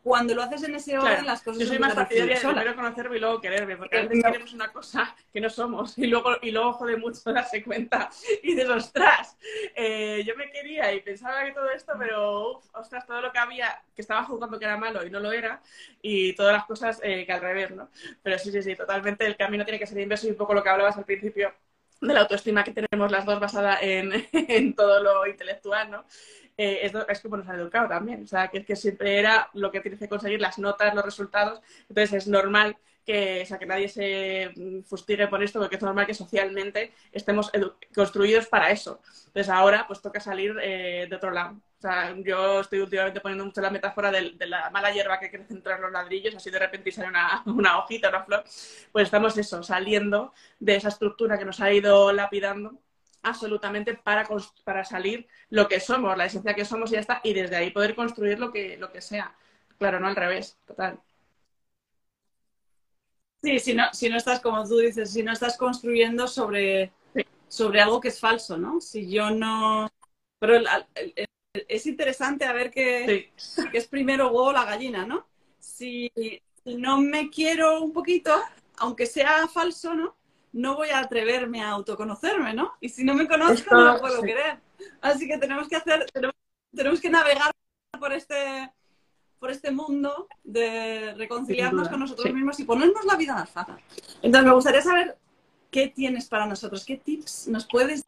cuando 0.07 0.33
lo 0.33 0.41
haces 0.41 0.63
en 0.63 0.73
ese 0.73 0.97
orden, 0.97 1.25
las 1.25 1.41
cosas 1.41 1.59
Yo 1.59 1.67
soy 1.67 1.79
más 1.79 1.93
partidaria 1.93 2.35
de 2.35 2.41
primero 2.41 2.75
conocerme 2.77 3.17
y 3.17 3.19
luego 3.19 3.41
quererme, 3.41 3.75
porque 3.75 3.97
a 3.97 4.01
veces 4.03 4.23
queremos 4.23 4.53
una 4.53 4.71
cosa 4.71 5.13
que 5.33 5.41
no 5.41 5.49
somos 5.49 5.97
y 5.97 6.07
luego, 6.07 6.37
y 6.41 6.51
luego 6.51 6.71
jode 6.71 6.95
mucho 6.95 7.19
darse 7.33 7.61
cuenta 7.61 8.09
y 8.41 8.55
dices, 8.55 8.69
ostras, 8.69 9.37
eh, 9.75 10.23
yo 10.25 10.33
me 10.37 10.49
quería 10.49 10.93
y 10.93 11.01
pensaba 11.01 11.43
que 11.43 11.51
todo 11.51 11.69
esto, 11.71 11.91
pero 11.99 12.61
ostras, 12.73 13.05
todo 13.05 13.19
lo 13.21 13.33
que 13.33 13.37
había, 13.37 13.81
que 13.93 14.01
estaba 14.01 14.23
jugando 14.23 14.57
que 14.57 14.63
era 14.63 14.77
malo 14.77 15.05
y 15.05 15.09
no 15.09 15.19
lo 15.19 15.33
era, 15.33 15.61
y 16.01 16.33
todas 16.35 16.53
las 16.53 16.63
cosas 16.63 17.01
eh, 17.03 17.25
que 17.25 17.33
al 17.33 17.41
revés, 17.41 17.71
¿no? 17.71 17.89
Pero 18.23 18.39
sí, 18.39 18.49
sí, 18.49 18.61
sí, 18.61 18.77
totalmente 18.77 19.25
el 19.25 19.35
camino 19.35 19.65
tiene 19.65 19.77
que 19.77 19.87
ser 19.87 19.99
inverso 19.99 20.27
y 20.27 20.31
un 20.31 20.37
poco 20.37 20.53
lo 20.53 20.63
que 20.63 20.69
hablabas 20.69 20.95
al 20.95 21.03
principio 21.03 21.53
de 21.99 22.13
la 22.13 22.21
autoestima 22.21 22.63
que 22.63 22.71
tenemos 22.71 23.11
las 23.11 23.25
dos 23.25 23.41
basada 23.41 23.79
en, 23.81 24.25
en 24.31 24.73
todo 24.73 25.03
lo 25.03 25.27
intelectual, 25.27 25.91
¿no? 25.91 26.05
Eh, 26.57 26.79
es, 26.83 26.93
es, 27.07 27.21
como 27.21 27.37
nos 27.37 27.47
han 27.47 27.59
educado 27.59 27.87
también. 27.87 28.23
O 28.23 28.27
sea, 28.27 28.47
que 28.49 28.75
siempre 28.75 29.19
era 29.19 29.49
lo 29.53 29.71
que 29.71 29.81
tienes 29.81 29.99
que 29.99 30.09
conseguir, 30.09 30.41
las 30.41 30.57
notas, 30.59 30.93
los 30.93 31.05
resultados. 31.05 31.61
Entonces 31.89 32.13
es 32.13 32.27
normal 32.27 32.77
que, 33.07 33.43
o 33.43 33.45
sea, 33.45 33.57
que 33.57 33.65
nadie 33.65 33.87
se 33.87 34.51
mm, 34.55 34.83
fustigue 34.83 35.27
por 35.27 35.41
esto, 35.41 35.59
porque 35.59 35.77
es 35.77 35.81
normal 35.81 36.05
que 36.05 36.13
socialmente 36.13 36.91
estemos 37.13 37.49
construidos 37.95 38.47
para 38.47 38.69
eso. 38.69 39.01
Entonces 39.27 39.49
ahora 39.49 39.85
pues 39.87 40.01
toca 40.01 40.19
salir 40.19 40.55
eh, 40.61 41.07
de 41.09 41.15
otro 41.15 41.31
lado. 41.31 41.55
O 41.77 41.81
sea, 41.81 42.13
yo 42.17 42.59
estoy 42.61 42.79
últimamente 42.79 43.21
poniendo 43.21 43.45
mucho 43.45 43.61
la 43.61 43.69
metáfora 43.69 44.11
de, 44.11 44.31
de, 44.31 44.47
la 44.47 44.69
mala 44.71 44.91
hierba 44.91 45.19
que 45.19 45.29
crece 45.31 45.53
entre 45.53 45.79
los 45.79 45.91
ladrillos, 45.91 46.35
así 46.35 46.49
de 46.49 46.59
repente 46.59 46.91
sale 46.91 47.07
una, 47.07 47.43
una 47.45 47.79
hojita, 47.79 48.09
una 48.09 48.25
flor. 48.25 48.43
Pues 48.91 49.05
estamos 49.05 49.37
eso, 49.37 49.63
saliendo 49.63 50.33
de 50.59 50.75
esa 50.75 50.89
estructura 50.89 51.37
que 51.37 51.45
nos 51.45 51.61
ha 51.61 51.71
ido 51.71 52.11
lapidando 52.11 52.77
absolutamente 53.27 53.93
para, 53.95 54.27
para 54.63 54.83
salir 54.83 55.27
lo 55.49 55.67
que 55.67 55.79
somos, 55.79 56.17
la 56.17 56.25
esencia 56.25 56.53
que 56.53 56.65
somos 56.65 56.89
y 56.89 56.93
ya 56.93 56.99
está, 56.99 57.21
y 57.23 57.33
desde 57.33 57.55
ahí 57.55 57.71
poder 57.71 57.95
construir 57.95 58.39
lo 58.39 58.51
que, 58.51 58.77
lo 58.77 58.91
que 58.91 59.01
sea. 59.01 59.35
Claro, 59.77 59.99
no 59.99 60.07
al 60.07 60.15
revés, 60.15 60.57
total. 60.65 60.99
Sí, 63.41 63.59
si 63.59 63.73
no, 63.73 63.83
si 63.93 64.09
no 64.09 64.17
estás, 64.17 64.39
como 64.39 64.67
tú 64.67 64.77
dices, 64.77 65.11
si 65.11 65.23
no 65.23 65.31
estás 65.31 65.57
construyendo 65.57 66.27
sobre, 66.27 66.91
sí. 67.13 67.25
sobre 67.47 67.81
algo 67.81 68.01
que 68.01 68.07
es 68.07 68.19
falso, 68.19 68.57
¿no? 68.57 68.81
Si 68.81 69.09
yo 69.09 69.29
no... 69.29 69.87
Pero 70.39 70.55
el, 70.55 70.67
el, 70.95 71.13
el, 71.15 71.27
es 71.67 71.85
interesante 71.85 72.45
a 72.45 72.53
ver 72.53 72.71
que, 72.71 73.31
sí. 73.35 73.61
es 73.73 73.87
primero 73.87 74.31
huevo 74.31 74.51
la 74.51 74.65
gallina, 74.65 75.05
¿no? 75.05 75.27
Si, 75.59 76.11
si 76.63 76.75
no 76.75 76.99
me 76.99 77.29
quiero 77.29 77.81
un 77.81 77.93
poquito, 77.93 78.33
aunque 78.77 79.05
sea 79.05 79.47
falso, 79.47 79.93
¿no? 79.93 80.17
No 80.53 80.75
voy 80.75 80.89
a 80.89 80.99
atreverme 80.99 81.61
a 81.61 81.71
autoconocerme, 81.71 82.53
¿no? 82.53 82.73
Y 82.79 82.89
si 82.89 83.03
no 83.03 83.13
me 83.13 83.27
conozco, 83.27 83.53
Esto, 83.53 83.75
no 83.75 83.93
lo 83.93 83.99
puedo 83.99 84.21
sí. 84.21 84.27
querer. 84.27 84.59
Así 85.01 85.27
que 85.27 85.37
tenemos 85.37 85.67
que 85.67 85.75
hacer, 85.75 86.05
tenemos, 86.11 86.35
tenemos, 86.75 87.01
que 87.01 87.09
navegar 87.09 87.51
por 87.99 88.13
este, 88.13 88.71
por 89.39 89.51
este 89.51 89.71
mundo 89.71 90.27
de 90.43 91.13
reconciliarnos 91.15 91.89
con 91.89 91.99
nosotros 91.99 92.27
sí. 92.27 92.33
mismos 92.33 92.59
y 92.59 92.65
ponernos 92.65 93.05
la 93.05 93.15
vida 93.15 93.33
más 93.33 93.49
fácil. 93.49 93.75
Entonces, 94.21 94.47
me 94.47 94.53
gustaría 94.53 94.81
saber 94.81 95.17
qué 95.71 95.87
tienes 95.87 96.27
para 96.27 96.45
nosotros, 96.45 96.85
qué 96.85 96.97
tips 96.97 97.47
nos 97.47 97.67
puedes 97.67 98.03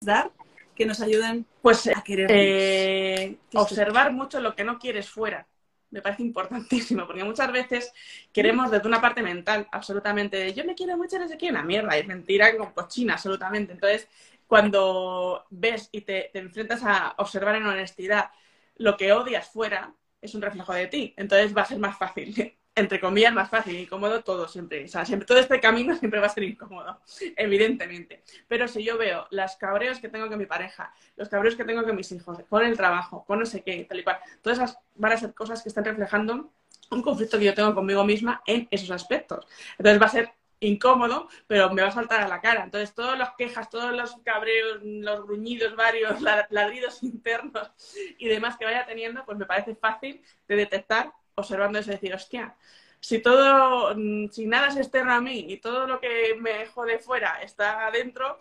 dar 0.00 0.32
que 0.74 0.86
nos 0.86 1.00
ayuden 1.00 1.44
pues, 1.60 1.86
a 1.88 2.02
querer 2.02 2.30
eh, 2.30 3.36
observar 3.52 4.12
mucho 4.12 4.40
lo 4.40 4.54
que 4.54 4.64
no 4.64 4.78
quieres 4.78 5.10
fuera 5.10 5.46
me 5.90 6.02
parece 6.02 6.22
importantísimo, 6.22 7.06
porque 7.06 7.24
muchas 7.24 7.52
veces 7.52 7.92
queremos 8.32 8.70
desde 8.70 8.88
una 8.88 9.00
parte 9.00 9.22
mental, 9.22 9.68
absolutamente, 9.72 10.52
yo 10.54 10.64
me 10.64 10.74
quiero 10.74 10.96
mucho, 10.96 11.18
no 11.18 11.28
sé 11.28 11.38
qué, 11.38 11.50
una 11.50 11.62
mierda, 11.62 11.96
es 11.96 12.06
mentira 12.06 12.56
con 12.56 12.72
cochina, 12.72 13.14
absolutamente. 13.14 13.72
Entonces, 13.72 14.08
cuando 14.46 15.46
ves 15.50 15.88
y 15.92 16.02
te, 16.02 16.30
te, 16.32 16.38
enfrentas 16.40 16.82
a 16.84 17.14
observar 17.18 17.56
en 17.56 17.66
honestidad 17.66 18.30
lo 18.76 18.96
que 18.96 19.12
odias 19.12 19.48
fuera, 19.50 19.94
es 20.20 20.34
un 20.34 20.42
reflejo 20.42 20.72
de 20.72 20.86
ti. 20.86 21.14
Entonces 21.16 21.56
va 21.56 21.62
a 21.62 21.66
ser 21.66 21.78
más 21.78 21.96
fácil 21.98 22.56
entre 22.80 23.00
comillas, 23.00 23.32
más 23.32 23.48
fácil, 23.48 23.76
incómodo 23.76 24.22
todo 24.22 24.48
siempre. 24.48 24.84
O 24.84 24.88
sea, 24.88 25.04
siempre, 25.04 25.26
todo 25.26 25.38
este 25.38 25.60
camino 25.60 25.94
siempre 25.96 26.20
va 26.20 26.26
a 26.26 26.30
ser 26.30 26.44
incómodo, 26.44 27.00
evidentemente. 27.36 28.22
Pero 28.48 28.66
si 28.68 28.82
yo 28.82 28.98
veo 28.98 29.26
las 29.30 29.56
cabreos 29.56 30.00
que 30.00 30.08
tengo 30.08 30.28
con 30.28 30.38
mi 30.38 30.46
pareja, 30.46 30.92
los 31.16 31.28
cabreos 31.28 31.56
que 31.56 31.64
tengo 31.64 31.84
con 31.84 31.96
mis 31.96 32.10
hijos, 32.12 32.38
con 32.48 32.64
el 32.64 32.76
trabajo, 32.76 33.24
con 33.24 33.38
no 33.38 33.46
sé 33.46 33.62
qué, 33.62 33.84
tal 33.84 34.00
y 34.00 34.04
cual, 34.04 34.18
todas 34.42 34.58
esas 34.58 34.78
van 34.96 35.12
a 35.12 35.16
ser 35.16 35.34
cosas 35.34 35.62
que 35.62 35.68
están 35.68 35.84
reflejando 35.84 36.52
un 36.90 37.02
conflicto 37.02 37.38
que 37.38 37.44
yo 37.44 37.54
tengo 37.54 37.74
conmigo 37.74 38.04
misma 38.04 38.42
en 38.46 38.66
esos 38.70 38.90
aspectos. 38.90 39.46
Entonces 39.78 40.02
va 40.02 40.06
a 40.06 40.10
ser 40.10 40.32
incómodo, 40.60 41.28
pero 41.46 41.72
me 41.72 41.82
va 41.82 41.88
a 41.88 41.92
saltar 41.92 42.20
a 42.20 42.28
la 42.28 42.40
cara. 42.40 42.64
Entonces, 42.64 42.94
todas 42.94 43.18
las 43.18 43.34
quejas, 43.36 43.70
todos 43.70 43.92
los 43.92 44.16
cabreos, 44.22 44.80
los 44.82 45.24
gruñidos 45.24 45.74
varios, 45.74 46.20
ladridos 46.50 47.02
internos 47.02 47.70
y 48.18 48.28
demás 48.28 48.56
que 48.56 48.66
vaya 48.66 48.86
teniendo, 48.86 49.24
pues 49.24 49.38
me 49.38 49.46
parece 49.46 49.74
fácil 49.74 50.22
de 50.46 50.56
detectar 50.56 51.12
observando 51.40 51.78
es 51.78 51.86
decir, 51.86 52.14
hostia, 52.14 52.54
si 53.00 53.20
todo, 53.20 53.94
mm, 53.96 54.28
si 54.30 54.46
nada 54.46 54.68
es 54.68 54.76
externo 54.76 55.12
a 55.12 55.20
mí 55.20 55.46
y 55.48 55.56
todo 55.58 55.86
lo 55.86 56.00
que 56.00 56.36
me 56.38 56.66
jode 56.66 56.98
fuera 56.98 57.42
está 57.42 57.86
adentro, 57.86 58.38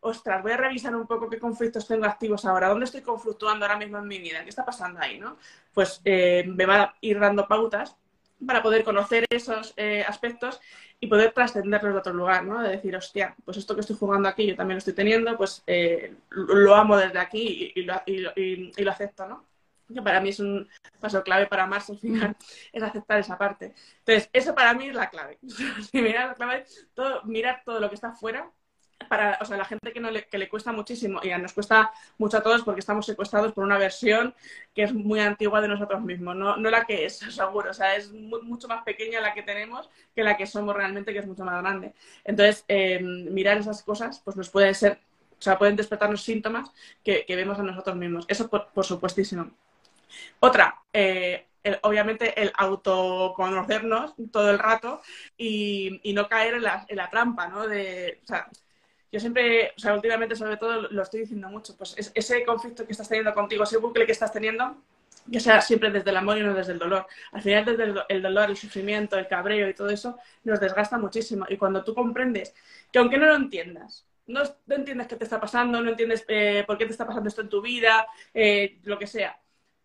ostras, 0.00 0.42
voy 0.42 0.52
a 0.52 0.56
revisar 0.56 0.94
un 0.96 1.06
poco 1.06 1.28
qué 1.28 1.38
conflictos 1.38 1.86
tengo 1.86 2.06
activos 2.06 2.44
ahora, 2.44 2.68
dónde 2.68 2.86
estoy 2.86 3.02
conflictuando 3.02 3.64
ahora 3.66 3.78
mismo 3.78 3.98
en 3.98 4.08
mi 4.08 4.18
vida, 4.18 4.42
qué 4.42 4.48
está 4.50 4.64
pasando 4.64 5.00
ahí, 5.00 5.18
¿no? 5.18 5.36
Pues 5.74 6.00
eh, 6.04 6.44
me 6.46 6.66
va 6.66 6.82
a 6.82 6.94
ir 7.00 7.18
dando 7.20 7.46
pautas 7.46 7.96
para 8.46 8.62
poder 8.62 8.84
conocer 8.84 9.26
esos 9.30 9.74
eh, 9.76 10.02
aspectos 10.06 10.60
y 10.98 11.06
poder 11.06 11.32
trascenderlos 11.32 11.92
de 11.92 11.98
otro 11.98 12.14
lugar, 12.14 12.44
¿no? 12.44 12.62
De 12.62 12.70
decir, 12.70 12.96
hostia, 12.96 13.34
pues 13.44 13.56
esto 13.58 13.74
que 13.74 13.82
estoy 13.82 13.96
jugando 13.96 14.28
aquí 14.28 14.46
yo 14.46 14.56
también 14.56 14.76
lo 14.76 14.78
estoy 14.78 14.94
teniendo, 14.94 15.36
pues 15.36 15.62
eh, 15.66 16.14
lo 16.30 16.74
amo 16.74 16.96
desde 16.96 17.18
aquí 17.18 17.72
y, 17.74 17.80
y, 17.80 17.84
lo, 17.84 17.94
y, 18.06 18.72
y 18.76 18.84
lo 18.84 18.90
acepto, 18.90 19.26
¿no? 19.26 19.49
Que 19.94 20.02
para 20.02 20.20
mí 20.20 20.30
es 20.30 20.40
un 20.40 20.68
paso 21.00 21.22
clave 21.22 21.46
para 21.46 21.66
Mars 21.66 21.90
al 21.90 21.98
final, 21.98 22.36
es 22.72 22.82
aceptar 22.82 23.18
esa 23.18 23.38
parte. 23.38 23.74
Entonces, 23.98 24.30
eso 24.32 24.54
para 24.54 24.74
mí 24.74 24.88
es 24.88 24.94
la 24.94 25.10
clave. 25.10 25.38
mirar, 25.92 26.28
la 26.28 26.34
clave 26.34 26.64
todo, 26.94 27.22
mirar 27.24 27.62
todo 27.64 27.80
lo 27.80 27.88
que 27.88 27.94
está 27.94 28.12
fuera, 28.12 28.50
para 29.08 29.38
o 29.40 29.44
sea, 29.44 29.56
la 29.56 29.64
gente 29.64 29.92
que, 29.92 30.00
no 30.00 30.10
le, 30.10 30.24
que 30.26 30.38
le 30.38 30.48
cuesta 30.48 30.72
muchísimo, 30.72 31.20
y 31.22 31.30
nos 31.30 31.52
cuesta 31.52 31.90
mucho 32.18 32.36
a 32.38 32.42
todos 32.42 32.62
porque 32.62 32.80
estamos 32.80 33.06
secuestrados 33.06 33.52
por 33.52 33.64
una 33.64 33.78
versión 33.78 34.34
que 34.74 34.82
es 34.84 34.92
muy 34.92 35.20
antigua 35.20 35.60
de 35.60 35.68
nosotros 35.68 36.02
mismos, 36.02 36.36
no, 36.36 36.56
no 36.56 36.70
la 36.70 36.84
que 36.84 37.04
es, 37.06 37.18
seguro, 37.30 37.70
o 37.70 37.74
sea, 37.74 37.96
es 37.96 38.12
muy, 38.12 38.42
mucho 38.42 38.68
más 38.68 38.82
pequeña 38.84 39.20
la 39.20 39.34
que 39.34 39.42
tenemos 39.42 39.88
que 40.14 40.22
la 40.22 40.36
que 40.36 40.46
somos 40.46 40.76
realmente, 40.76 41.12
que 41.12 41.20
es 41.20 41.26
mucho 41.26 41.44
más 41.44 41.60
grande. 41.62 41.94
Entonces, 42.24 42.64
eh, 42.68 43.00
mirar 43.00 43.58
esas 43.58 43.82
cosas, 43.82 44.20
pues 44.24 44.36
nos 44.36 44.50
puede 44.50 44.74
ser, 44.74 44.98
o 45.32 45.42
sea, 45.42 45.58
pueden 45.58 45.76
despertarnos 45.76 46.22
síntomas 46.22 46.70
que, 47.02 47.24
que 47.26 47.36
vemos 47.36 47.58
a 47.58 47.62
nosotros 47.62 47.96
mismos. 47.96 48.26
Eso 48.28 48.48
por, 48.48 48.68
por 48.72 48.84
supuestísimo. 48.84 49.50
Otra, 50.40 50.82
eh, 50.92 51.46
el, 51.62 51.78
obviamente 51.82 52.40
el 52.40 52.52
autoconocernos 52.56 54.14
todo 54.32 54.50
el 54.50 54.58
rato 54.58 55.02
y, 55.36 56.00
no 56.14 56.28
caer 56.28 56.54
en 56.54 56.62
la, 56.62 57.10
trampa, 57.10 57.48
¿no? 57.48 57.66
De, 57.66 58.20
o 58.22 58.26
sea, 58.26 58.48
yo 59.12 59.20
siempre, 59.20 59.72
o 59.76 59.80
sea, 59.80 59.94
últimamente 59.94 60.36
sobre 60.36 60.56
todo 60.56 60.82
lo 60.82 61.02
estoy 61.02 61.20
diciendo 61.20 61.48
mucho, 61.48 61.76
pues 61.76 61.94
es, 61.98 62.12
ese 62.14 62.44
conflicto 62.44 62.86
que 62.86 62.92
estás 62.92 63.08
teniendo 63.08 63.34
contigo, 63.34 63.64
ese 63.64 63.78
bucle 63.78 64.06
que 64.06 64.12
estás 64.12 64.32
teniendo, 64.32 64.76
que 65.30 65.40
sea 65.40 65.60
siempre 65.60 65.90
desde 65.90 66.10
el 66.10 66.16
amor 66.16 66.38
y 66.38 66.42
no 66.42 66.54
desde 66.54 66.72
el 66.72 66.78
dolor. 66.78 67.06
Al 67.32 67.42
final, 67.42 67.64
desde 67.64 67.84
el, 67.84 68.00
el, 68.08 68.22
dolor, 68.22 68.50
el 68.50 68.56
sufrimiento, 68.56 69.18
el 69.18 69.28
cabreo 69.28 69.68
y 69.68 69.74
todo 69.74 69.90
eso, 69.90 70.18
nos 70.44 70.60
desgasta 70.60 70.98
muchísimo. 70.98 71.46
Y 71.48 71.56
cuando 71.56 71.84
tú 71.84 71.94
comprendes 71.94 72.54
que 72.92 72.98
aunque 72.98 73.18
no 73.18 73.26
lo 73.26 73.36
entiendas, 73.36 74.06
no, 74.26 74.42
no 74.66 74.74
entiendes 74.74 75.08
qué 75.08 75.16
te 75.16 75.24
está 75.24 75.40
pasando, 75.40 75.80
no 75.80 75.90
entiendes 75.90 76.24
eh, 76.28 76.64
por 76.66 76.78
qué 76.78 76.86
te 76.86 76.92
está 76.92 77.06
pasando 77.06 77.28
esto 77.28 77.42
en 77.42 77.48
tu 77.48 77.60
vida, 77.60 78.06
eh, 78.32 78.78
lo 78.84 78.98
que 78.98 79.06
sea, 79.06 79.38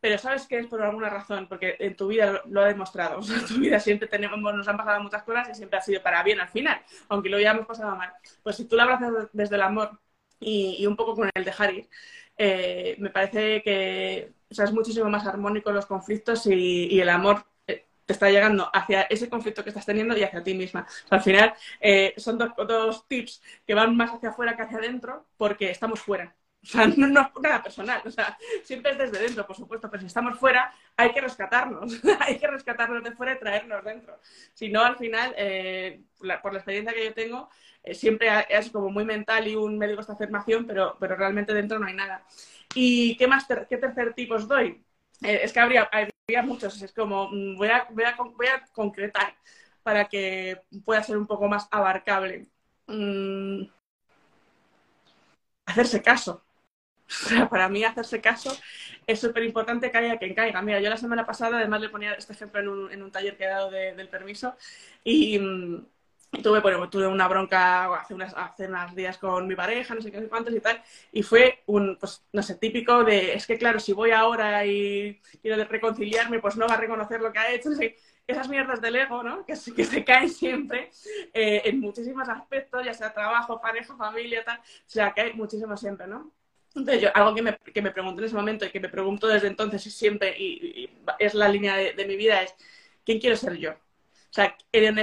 pero 0.06 0.20
sabes 0.20 0.46
que 0.46 0.60
es 0.60 0.68
por 0.68 0.84
alguna 0.84 1.10
razón, 1.10 1.48
porque 1.50 1.78
en 1.80 1.96
tu 1.96 2.10
vida 2.10 2.44
lo, 2.48 2.62
ha 2.62 2.68
demostrado. 2.68 3.22
en 3.28 3.46
tu 3.48 3.56
vida 3.56 3.80
siempre 3.80 4.08
tenemos, 4.08 4.40
nos 4.40 4.68
han 4.68 4.78
pasado 4.78 5.02
muchas 5.02 5.24
cosas 5.24 5.50
y 5.50 5.56
siempre 5.56 5.80
ha 5.80 5.82
sido 5.82 6.00
para 6.04 6.22
bien 6.22 6.40
al 6.40 6.48
final, 6.48 6.80
aunque 7.10 7.28
lo 7.28 7.38
hayamos 7.38 7.66
pasado 7.66 7.96
mal. 7.96 8.14
Pues 8.44 8.56
si 8.56 8.66
tú 8.66 8.76
lo 8.76 8.84
abrazas 8.84 9.30
desde 9.34 9.56
el 9.56 9.64
amor 9.64 10.00
y, 10.40 10.86
un 10.86 10.96
poco 10.96 11.16
con 11.16 11.32
el 11.34 11.44
dejar 11.44 11.74
ir, 11.74 11.90
eh, 12.38 12.96
me 13.00 13.10
parece 13.10 13.64
que 13.64 14.32
o 14.56 14.64
es 14.64 14.72
muchísimo 14.72 15.10
más 15.10 15.26
armónico 15.26 15.72
los 15.72 15.88
conflictos 15.88 16.46
y, 16.46 17.00
el 17.02 17.10
amor 17.10 17.44
eh, 17.66 17.88
te 18.06 18.14
está 18.14 18.30
llegando 18.30 18.70
hacia 18.72 19.04
ese 19.10 19.28
conflicto 19.28 19.64
que 19.64 19.70
estás 19.72 19.88
teniendo 19.88 20.16
y 20.16 20.22
hacia 20.22 20.44
ti 20.44 20.54
misma. 20.54 20.86
Al 21.10 21.22
final 21.22 21.56
eh, 21.82 22.14
son 22.18 22.38
dos, 22.38 22.52
dos 22.56 23.08
tips 23.08 23.42
que 23.66 23.74
van 23.74 23.98
más 23.98 24.12
hacia 24.14 24.30
afuera 24.30 24.56
que 24.56 24.62
hacia 24.62 24.78
adentro 24.78 25.26
porque 25.36 25.72
estamos 25.72 26.00
fuera. 26.00 26.36
O 26.66 26.68
sea, 26.68 26.88
no, 26.88 27.08
no 27.08 27.32
nada 27.42 27.62
personal, 27.62 28.02
o 28.06 28.10
sea, 28.12 28.36
siempre 28.64 28.92
es 28.94 28.98
desde 28.98 29.20
dentro, 29.20 29.46
por 29.46 29.56
supuesto, 29.56 29.88
pero 29.90 30.02
si 30.02 30.08
estamos 30.08 30.40
fuera, 30.40 30.74
hay 30.98 31.12
que 31.14 31.22
rescatarnos, 31.22 32.02
hay 32.22 32.40
que 32.40 32.48
rescatarnos 32.48 33.04
de 33.04 33.12
fuera 33.12 33.34
y 33.34 33.40
traernos 33.40 33.84
dentro. 33.84 34.20
Si 34.54 34.70
no, 34.70 34.84
al 34.84 34.98
final, 34.98 35.34
eh, 35.38 36.02
por 36.42 36.54
la 36.54 36.60
experiencia 36.60 36.94
que 36.94 37.06
yo 37.06 37.14
tengo, 37.14 37.50
eh, 37.84 37.94
siempre 37.94 38.28
es 38.50 38.72
como 38.72 38.90
muy 38.90 39.06
mental 39.06 39.48
y 39.48 39.56
un 39.56 39.78
médico 39.78 40.02
esta 40.02 40.14
afirmación, 40.14 40.66
pero, 40.66 40.98
pero 41.00 41.16
realmente 41.16 41.54
dentro 41.54 41.78
no 41.80 41.86
hay 41.88 41.94
nada. 41.94 42.26
¿Y 42.74 43.16
qué 43.18 43.28
más, 43.28 43.46
qué 43.70 43.78
tercer 43.78 44.14
tipo 44.14 44.36
os 44.36 44.48
doy? 44.48 44.84
Eh, 45.22 45.42
es 45.44 45.54
que 45.54 45.60
habría, 45.60 45.84
habría 45.92 46.42
muchos, 46.44 46.82
es 46.82 46.94
como, 46.94 47.30
mm, 47.32 47.58
voy 47.58 47.68
a, 47.70 47.88
voy, 47.92 48.04
a, 48.06 48.16
voy 48.18 48.48
a 48.48 48.66
concretar 48.74 49.36
para 49.84 50.06
que 50.10 50.62
pueda 50.84 51.04
ser 51.04 51.18
un 51.18 51.28
poco 51.28 51.48
más 51.48 51.68
abarcable. 51.72 52.48
Mm, 52.88 53.66
hacerse 55.66 56.02
caso 56.02 56.45
O 57.26 57.28
sea, 57.30 57.50
para 57.50 57.70
mí 57.70 57.84
hacerse 57.84 58.22
caso 58.22 58.56
es 59.06 59.20
súper 59.20 59.44
importante 59.44 59.92
haya 59.94 60.18
quien 60.18 60.34
caiga. 60.34 60.62
Mira, 60.62 60.80
yo 60.80 60.90
la 60.90 60.98
semana 60.98 61.26
pasada 61.26 61.58
además 61.58 61.82
le 61.82 61.90
ponía 61.90 62.14
este 62.14 62.34
ejemplo 62.34 62.62
en 62.62 62.68
un, 62.68 62.92
en 62.92 63.04
un 63.04 63.12
taller 63.12 63.38
que 63.38 63.46
he 63.46 63.48
dado 63.48 63.70
del 63.70 64.10
permiso 64.10 64.56
y 65.04 65.38
mm, 65.40 65.86
tuve, 66.42 66.60
bueno, 66.62 66.90
tuve 66.90 67.08
una 67.08 67.28
bronca 67.28 67.94
hace, 67.96 68.14
unas, 68.14 68.34
hace 68.36 68.68
unos 68.68 68.96
días 68.96 69.18
con 69.18 69.48
mi 69.48 69.56
pareja, 69.56 69.96
no 69.96 70.02
sé 70.02 70.12
qué, 70.12 70.18
no 70.18 70.24
sé 70.24 70.30
cuántos 70.30 70.54
y 70.54 70.60
tal, 70.60 70.82
y 71.12 71.24
fue 71.24 71.64
un, 71.68 71.98
pues, 72.00 72.26
no 72.34 72.42
sé, 72.44 72.56
típico 72.56 73.04
de, 73.04 73.34
es 73.34 73.48
que 73.48 73.58
claro, 73.58 73.80
si 73.80 73.94
voy 73.94 74.12
ahora 74.12 74.66
y 74.66 75.22
quiero 75.42 75.64
reconciliarme, 75.66 76.40
pues 76.40 76.58
no 76.58 76.68
va 76.68 76.74
a 76.74 76.78
reconocer 76.78 77.22
lo 77.22 77.32
que 77.32 77.40
ha 77.40 77.54
hecho, 77.54 77.70
esas 78.28 78.50
mierdas 78.50 78.82
del 78.82 78.96
ego, 78.96 79.22
¿no? 79.24 79.46
Que, 79.46 79.54
que 79.76 79.86
se 79.86 80.04
caen 80.04 80.30
siempre 80.30 80.90
eh, 81.34 81.62
en 81.66 81.80
muchísimos 81.80 82.28
aspectos, 82.28 82.84
ya 82.84 82.94
sea 82.94 83.14
trabajo, 83.14 83.62
pareja, 83.62 83.96
familia, 83.96 84.44
tal, 84.44 84.58
o 84.60 84.62
sea, 84.88 85.14
hay 85.16 85.34
muchísimo 85.34 85.78
siempre, 85.78 86.08
¿no? 86.08 86.32
Entonces, 86.76 87.02
yo, 87.04 87.10
algo 87.14 87.34
que 87.34 87.42
me, 87.42 87.58
que 87.58 87.82
me 87.82 87.92
pregunto 87.92 88.22
en 88.22 88.26
ese 88.26 88.36
momento 88.36 88.66
y 88.66 88.70
que 88.70 88.80
me 88.80 88.90
pregunto 88.90 89.28
desde 89.28 89.48
entonces 89.48 89.86
y 89.88 89.92
siempre, 89.92 90.36
y, 90.38 90.90
es 91.20 91.34
la 91.34 91.48
línea 91.48 91.78
de, 91.78 92.06
mi 92.06 92.16
vida, 92.18 92.44
es, 92.44 92.54
¿quién 93.06 93.20
quiero 93.20 93.36
ser 93.38 93.56
yo? 93.58 93.72
O 93.72 94.34
sea, 94.36 94.56
en 94.72 94.98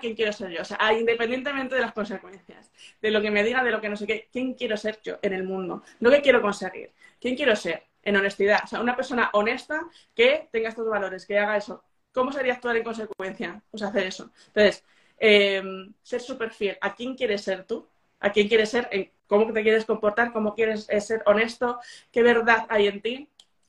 quién 0.00 0.14
quiero 0.14 0.32
ser 0.32 0.50
yo. 0.50 0.62
O 0.62 0.64
sea, 0.64 0.92
independientemente 0.92 1.74
de 1.74 1.80
las 1.80 1.92
consecuencias, 1.92 2.70
de 3.00 3.10
lo 3.10 3.20
que 3.20 3.30
me 3.30 3.44
diga, 3.44 3.62
de 3.62 3.70
lo 3.70 3.80
que 3.80 3.88
no 3.88 3.96
sé 3.96 4.06
qué, 4.06 4.28
quién 4.32 4.54
quiero 4.54 4.76
ser 4.76 5.00
yo 5.02 5.18
en 5.22 5.32
el 5.32 5.44
mundo. 5.44 5.82
No 6.00 6.10
qué 6.10 6.20
quiero 6.20 6.42
conseguir, 6.42 6.92
quién 7.20 7.36
quiero 7.36 7.54
ser 7.56 7.84
en 8.02 8.16
honestidad. 8.16 8.60
O 8.64 8.66
sea, 8.66 8.80
una 8.80 8.96
persona 8.96 9.30
honesta 9.32 9.86
que 10.14 10.48
tenga 10.52 10.68
estos 10.70 10.88
valores, 10.88 11.26
que 11.26 11.38
haga 11.38 11.56
eso. 11.56 11.82
¿Cómo 12.12 12.32
sería 12.32 12.54
actuar 12.54 12.76
en 12.76 12.84
consecuencia? 12.84 13.62
Pues 13.70 13.82
hacer 13.82 14.06
eso. 14.06 14.30
Entonces, 14.48 14.84
eh, 15.18 15.62
ser 16.02 16.20
súper 16.20 16.50
fiel. 16.50 16.78
¿A 16.80 16.94
quién 16.94 17.14
quieres 17.14 17.42
ser 17.42 17.64
tú? 17.64 17.86
¿A 18.20 18.32
quién 18.32 18.48
quieres 18.48 18.70
ser? 18.70 19.12
¿Cómo 19.26 19.52
te 19.52 19.62
quieres 19.62 19.84
comportar? 19.84 20.32
¿Cómo 20.32 20.54
quieres 20.54 20.88
eh, 20.88 21.00
ser 21.00 21.22
honesto? 21.26 21.78
¿Qué 22.10 22.22
verdad 22.22 22.66
hay 22.68 22.86
en 22.86 23.00
ti? 23.00 23.28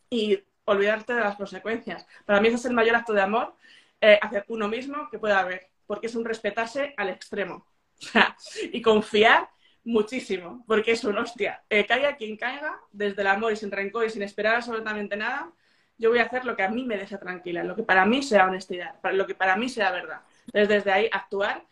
Y 0.10 0.44
olvidarte 0.66 1.14
de 1.14 1.22
las 1.22 1.36
consecuencias. 1.36 2.08
Para 2.26 2.40
mí 2.42 2.48
ese 2.48 2.58
es 2.58 2.66
el 2.66 2.74
mayor 2.74 2.96
acto 2.96 3.14
de 3.14 3.22
amor 3.22 3.56
eh, 4.02 4.20
hacia 4.22 4.46
uno 4.48 4.68
mismo 4.68 5.10
que 5.10 5.20
pueda 5.20 5.40
haber 5.40 5.70
porque 5.90 6.06
es 6.06 6.14
un 6.14 6.24
respetarse 6.24 6.94
al 6.98 7.10
extremo. 7.10 7.66
y 8.72 8.80
confiar 8.80 9.50
muchísimo, 9.84 10.64
porque 10.68 10.92
es 10.92 11.04
un 11.04 11.18
hostia. 11.18 11.64
Eh, 11.68 11.88
caiga 11.88 12.16
quien 12.16 12.38
caiga, 12.38 12.80
desde 12.92 13.22
el 13.22 13.28
amor 13.28 13.54
y 13.54 13.56
sin 13.56 13.72
rencor 13.72 14.06
y 14.06 14.12
sin 14.12 14.22
esperar 14.22 14.58
absolutamente 14.58 15.18
nada, 15.18 15.52
yo 15.98 16.12
voy 16.12 16.20
a 16.20 16.26
hacer 16.26 16.46
lo 16.46 16.56
que 16.56 16.62
a 16.62 16.70
mí 16.70 16.84
me 16.84 16.96
deje 16.96 17.18
tranquila, 17.18 17.64
lo 17.64 17.76
que 17.76 17.82
para 17.82 18.06
mí 18.06 18.22
sea 18.22 18.46
honestidad, 18.46 18.96
lo 19.14 19.26
que 19.26 19.34
para 19.34 19.56
mí 19.56 19.68
sea 19.68 19.90
verdad. 19.90 20.22
Entonces, 20.46 20.70
desde 20.70 20.92
ahí 20.92 21.10
actuar 21.12 21.66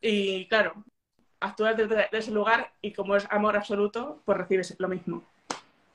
y, 0.00 0.46
claro, 0.46 0.84
actuar 1.40 1.76
desde 1.76 2.08
ese 2.12 2.30
lugar 2.30 2.72
y 2.82 2.92
como 2.92 3.16
es 3.16 3.26
amor 3.30 3.56
absoluto, 3.56 4.22
pues 4.24 4.38
recibes 4.38 4.76
lo 4.78 4.88
mismo. 4.88 5.24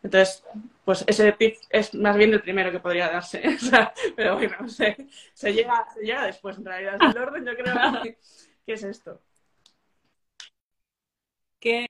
Entonces, 0.06 0.44
pues 0.84 1.04
ese 1.08 1.32
tip 1.32 1.56
es 1.70 1.96
más 1.96 2.16
bien 2.16 2.32
el 2.32 2.42
primero 2.42 2.72
que 2.72 2.80
podría 2.80 3.10
darse. 3.10 3.42
pero 4.16 4.36
bueno, 4.36 4.70
se, 4.70 4.96
llega, 5.52 5.88
se, 5.94 6.02
llega, 6.04 6.26
después, 6.28 6.58
en 6.58 6.66
realidad. 6.66 6.98
El 7.02 7.18
orden 7.18 7.44
yo 7.44 7.56
creo 7.56 7.74
que, 8.04 8.18
es 8.68 8.84
esto. 8.84 9.20
Qué, 11.60 11.88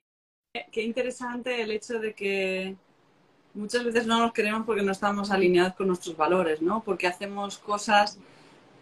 qué, 0.72 0.82
interesante 0.84 1.62
el 1.62 1.72
hecho 1.72 2.00
de 2.00 2.14
que 2.14 2.78
muchas 3.54 3.84
veces 3.84 4.08
no 4.08 4.20
nos 4.20 4.32
queremos 4.32 4.66
porque 4.66 4.82
no 4.82 4.94
estamos 4.94 5.30
alineados 5.30 5.76
con 5.76 5.88
nuestros 5.88 6.16
valores, 6.16 6.62
¿no? 6.62 6.84
Porque 6.84 7.08
hacemos 7.08 7.58
cosas 7.58 8.18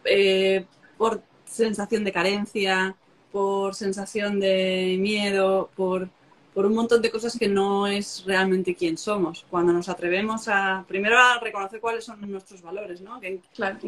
eh, 0.05 0.65
por 0.95 1.23
sensación 1.45 2.03
de 2.03 2.11
carencia, 2.11 2.95
por 3.33 3.75
sensación 3.75 4.39
de 4.39 4.95
miedo, 4.97 5.69
por 5.75 6.07
por 6.53 6.65
un 6.67 6.75
montón 6.75 7.01
de 7.01 7.09
cosas 7.09 7.37
que 7.37 7.47
no 7.47 7.87
es 7.87 8.23
realmente 8.25 8.75
quién 8.75 8.97
somos. 8.97 9.45
Cuando 9.49 9.73
nos 9.73 9.89
atrevemos 9.89 10.47
a, 10.47 10.85
primero 10.87 11.17
a 11.17 11.39
reconocer 11.39 11.79
cuáles 11.79 12.05
son 12.05 12.19
nuestros 12.29 12.61
valores, 12.61 13.01
¿no? 13.01 13.19
En, 13.23 13.41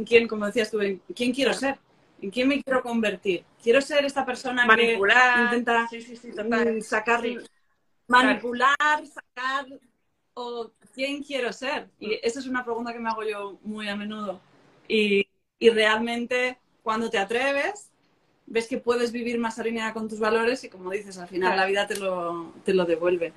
quién, 0.04 0.28
como 0.28 0.48
decías 0.48 0.72
tú, 0.72 0.82
en 0.82 1.02
quién 1.16 1.32
quiero 1.32 1.54
ser, 1.54 1.78
en 2.22 2.32
quién 2.32 2.48
me 2.48 2.62
quiero 2.64 2.82
convertir. 2.82 3.44
Quiero 3.62 3.82
ser 3.82 4.04
esta 4.06 4.26
persona 4.26 4.66
manipular, 4.66 5.50
que 5.50 5.58
intenta 5.58 5.88
mm, 5.92 6.82
sacar, 6.82 7.24
manipular, 8.08 9.06
sacar, 9.06 9.68
o 10.34 10.72
quién 10.94 11.22
quiero 11.22 11.54
ser. 11.54 11.88
Y 12.00 12.20
esa 12.24 12.40
es 12.40 12.48
una 12.48 12.66
pregunta 12.66 12.94
que 12.94 13.00
me 13.00 13.10
hago 13.10 13.24
yo 13.24 13.60
muy 13.62 13.88
a 13.90 13.96
menudo. 13.96 14.40
Y, 14.88 15.28
y 15.60 15.70
realmente 15.70 16.58
cuando 16.82 17.12
te 17.12 17.20
atreves, 17.20 17.92
ves 18.48 18.68
que 18.68 18.78
puedes 18.78 19.12
vivir 19.12 19.40
más 19.40 19.60
alineada 19.60 19.94
con 19.94 20.08
tus 20.08 20.20
valores 20.20 20.64
y 20.64 20.70
como 20.70 20.92
dices, 20.92 21.18
al 21.18 21.28
final 21.28 21.58
la 21.58 21.66
vida 21.66 21.88
te 21.88 21.98
lo, 21.98 22.54
te 22.64 22.74
lo 22.74 22.86
devuelve. 22.86 23.34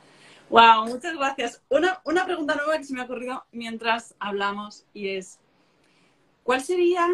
Wow, 0.50 0.86
muchas 0.86 1.16
gracias. 1.16 1.62
Una, 1.68 2.00
una 2.04 2.24
pregunta 2.24 2.54
nueva 2.54 2.78
que 2.78 2.84
se 2.84 2.94
me 2.94 3.00
ha 3.00 3.04
ocurrido 3.04 3.44
mientras 3.52 4.14
hablamos 4.18 4.84
y 4.94 5.08
es, 5.08 5.38
¿cuál 6.42 6.62
sería 6.62 7.06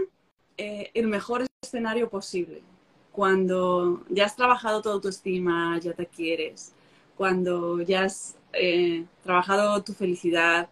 eh, 0.56 0.90
el 0.94 1.08
mejor 1.08 1.44
escenario 1.62 2.08
posible 2.08 2.62
cuando 3.10 4.04
ya 4.08 4.26
has 4.26 4.36
trabajado 4.36 4.82
toda 4.82 5.00
tu 5.00 5.08
estima, 5.08 5.78
ya 5.80 5.92
te 5.92 6.06
quieres, 6.06 6.72
cuando 7.16 7.80
ya 7.80 8.04
has 8.04 8.36
eh, 8.52 9.04
trabajado 9.22 9.82
tu 9.82 9.92
felicidad, 9.94 10.68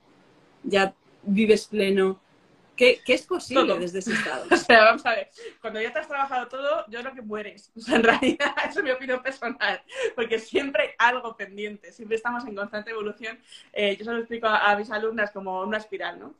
ya 0.62 0.94
vives 1.22 1.66
pleno? 1.66 2.20
¿Qué, 2.76 3.02
es 3.06 3.26
posible 3.26 3.78
desde 3.78 3.98
ese 3.98 4.12
estado? 4.12 4.46
O 4.50 4.56
sea, 4.56 4.84
vamos 4.84 5.04
a 5.06 5.10
ver, 5.10 5.30
cuando 5.60 5.80
ya 5.80 5.92
te 5.92 5.98
has 5.98 6.08
trabajado 6.08 6.48
todo, 6.48 6.84
yo 6.88 7.00
creo 7.00 7.14
que 7.14 7.22
mueres. 7.22 7.70
O 7.76 7.80
sea, 7.80 7.96
en 7.96 8.04
realidad, 8.04 8.54
esa 8.68 8.80
es 8.80 8.82
mi 8.82 8.90
opinión 8.90 9.22
personal, 9.22 9.82
porque 10.14 10.38
siempre 10.38 10.82
hay 10.82 10.88
algo 10.98 11.36
pendiente, 11.36 11.92
siempre 11.92 12.16
estamos 12.16 12.44
en 12.46 12.54
constante 12.54 12.90
evolución. 12.90 13.38
Eh, 13.72 13.96
yo 13.96 14.04
se 14.04 14.12
lo 14.12 14.18
explico 14.18 14.46
a, 14.46 14.74
mis 14.76 14.90
alumnas 14.90 15.30
como 15.30 15.62
una 15.62 15.78
espiral, 15.78 16.18
¿no? 16.18 16.34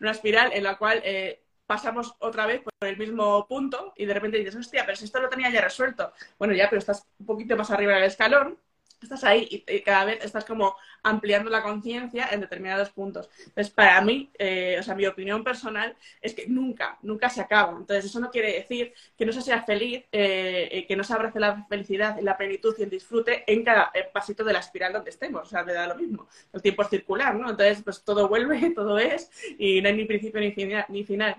Una 0.00 0.10
espiral 0.10 0.52
en 0.52 0.64
la 0.64 0.76
cual 0.76 1.00
eh, 1.04 1.42
pasamos 1.66 2.14
otra 2.18 2.46
vez 2.46 2.62
por 2.62 2.72
el 2.88 2.96
mismo 2.96 3.46
punto 3.46 3.92
y 3.96 4.06
de 4.06 4.14
repente 4.14 4.38
dices, 4.38 4.56
hostia, 4.56 4.84
pero 4.84 4.96
si 4.96 5.04
esto 5.04 5.20
lo 5.20 5.28
tenía 5.28 5.50
ya 5.50 5.60
resuelto. 5.60 6.12
Bueno, 6.38 6.54
ya, 6.54 6.68
pero 6.68 6.78
estás 6.78 7.06
un 7.18 7.26
poquito 7.26 7.56
más 7.56 7.70
arriba 7.70 7.94
del 7.94 8.04
escalón 8.04 8.58
estás 9.06 9.24
ahí 9.24 9.48
y, 9.50 9.80
cada 9.80 10.04
vez 10.04 10.24
estás 10.24 10.44
como 10.44 10.76
ampliando 11.02 11.50
la 11.50 11.62
conciencia 11.62 12.28
en 12.30 12.40
determinados 12.40 12.90
puntos. 12.90 13.28
Entonces, 13.38 13.72
para 13.72 14.00
mí, 14.00 14.30
eh, 14.38 14.76
o 14.78 14.82
sea, 14.82 14.94
mi 14.94 15.06
opinión 15.06 15.44
personal 15.44 15.96
es 16.20 16.34
que 16.34 16.46
nunca, 16.46 16.98
nunca 17.02 17.28
se 17.28 17.40
acaba. 17.40 17.70
Entonces, 17.70 18.04
eso 18.06 18.20
no 18.20 18.30
quiere 18.30 18.52
decir 18.52 18.92
que 19.16 19.24
no 19.24 19.32
se 19.32 19.42
sea 19.42 19.62
feliz, 19.62 20.04
eh, 20.12 20.84
que 20.86 20.96
no 20.96 21.04
se 21.04 21.14
abrace 21.14 21.40
la 21.40 21.64
felicidad 21.66 22.18
y 22.18 22.22
la 22.22 22.36
plenitud 22.36 22.74
y 22.78 22.82
el 22.82 22.90
disfrute 22.90 23.44
en 23.46 23.64
cada 23.64 23.90
eh, 23.94 24.08
pasito 24.12 24.44
de 24.44 24.52
la 24.52 24.58
espiral 24.58 24.92
donde 24.92 25.10
estemos. 25.10 25.42
O 25.42 25.46
sea, 25.46 25.62
me 25.62 25.72
da 25.72 25.86
lo 25.86 25.94
mismo. 25.94 26.28
El 26.52 26.62
tiempo 26.62 26.82
es 26.82 26.88
circular, 26.88 27.34
¿no? 27.34 27.50
Entonces, 27.50 27.82
pues 27.82 28.02
todo 28.04 28.28
vuelve, 28.28 28.70
todo 28.74 28.98
es, 28.98 29.30
y 29.58 29.80
no 29.80 29.88
hay 29.88 29.96
ni 29.96 30.04
principio 30.04 30.40
ni 30.40 30.52
final. 30.52 30.84
Ni 30.88 31.04
final. 31.04 31.36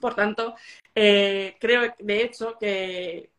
Por 0.00 0.14
tanto, 0.14 0.54
creo, 0.92 1.94
de 1.98 2.22
hecho, 2.22 2.58
que 2.58 3.30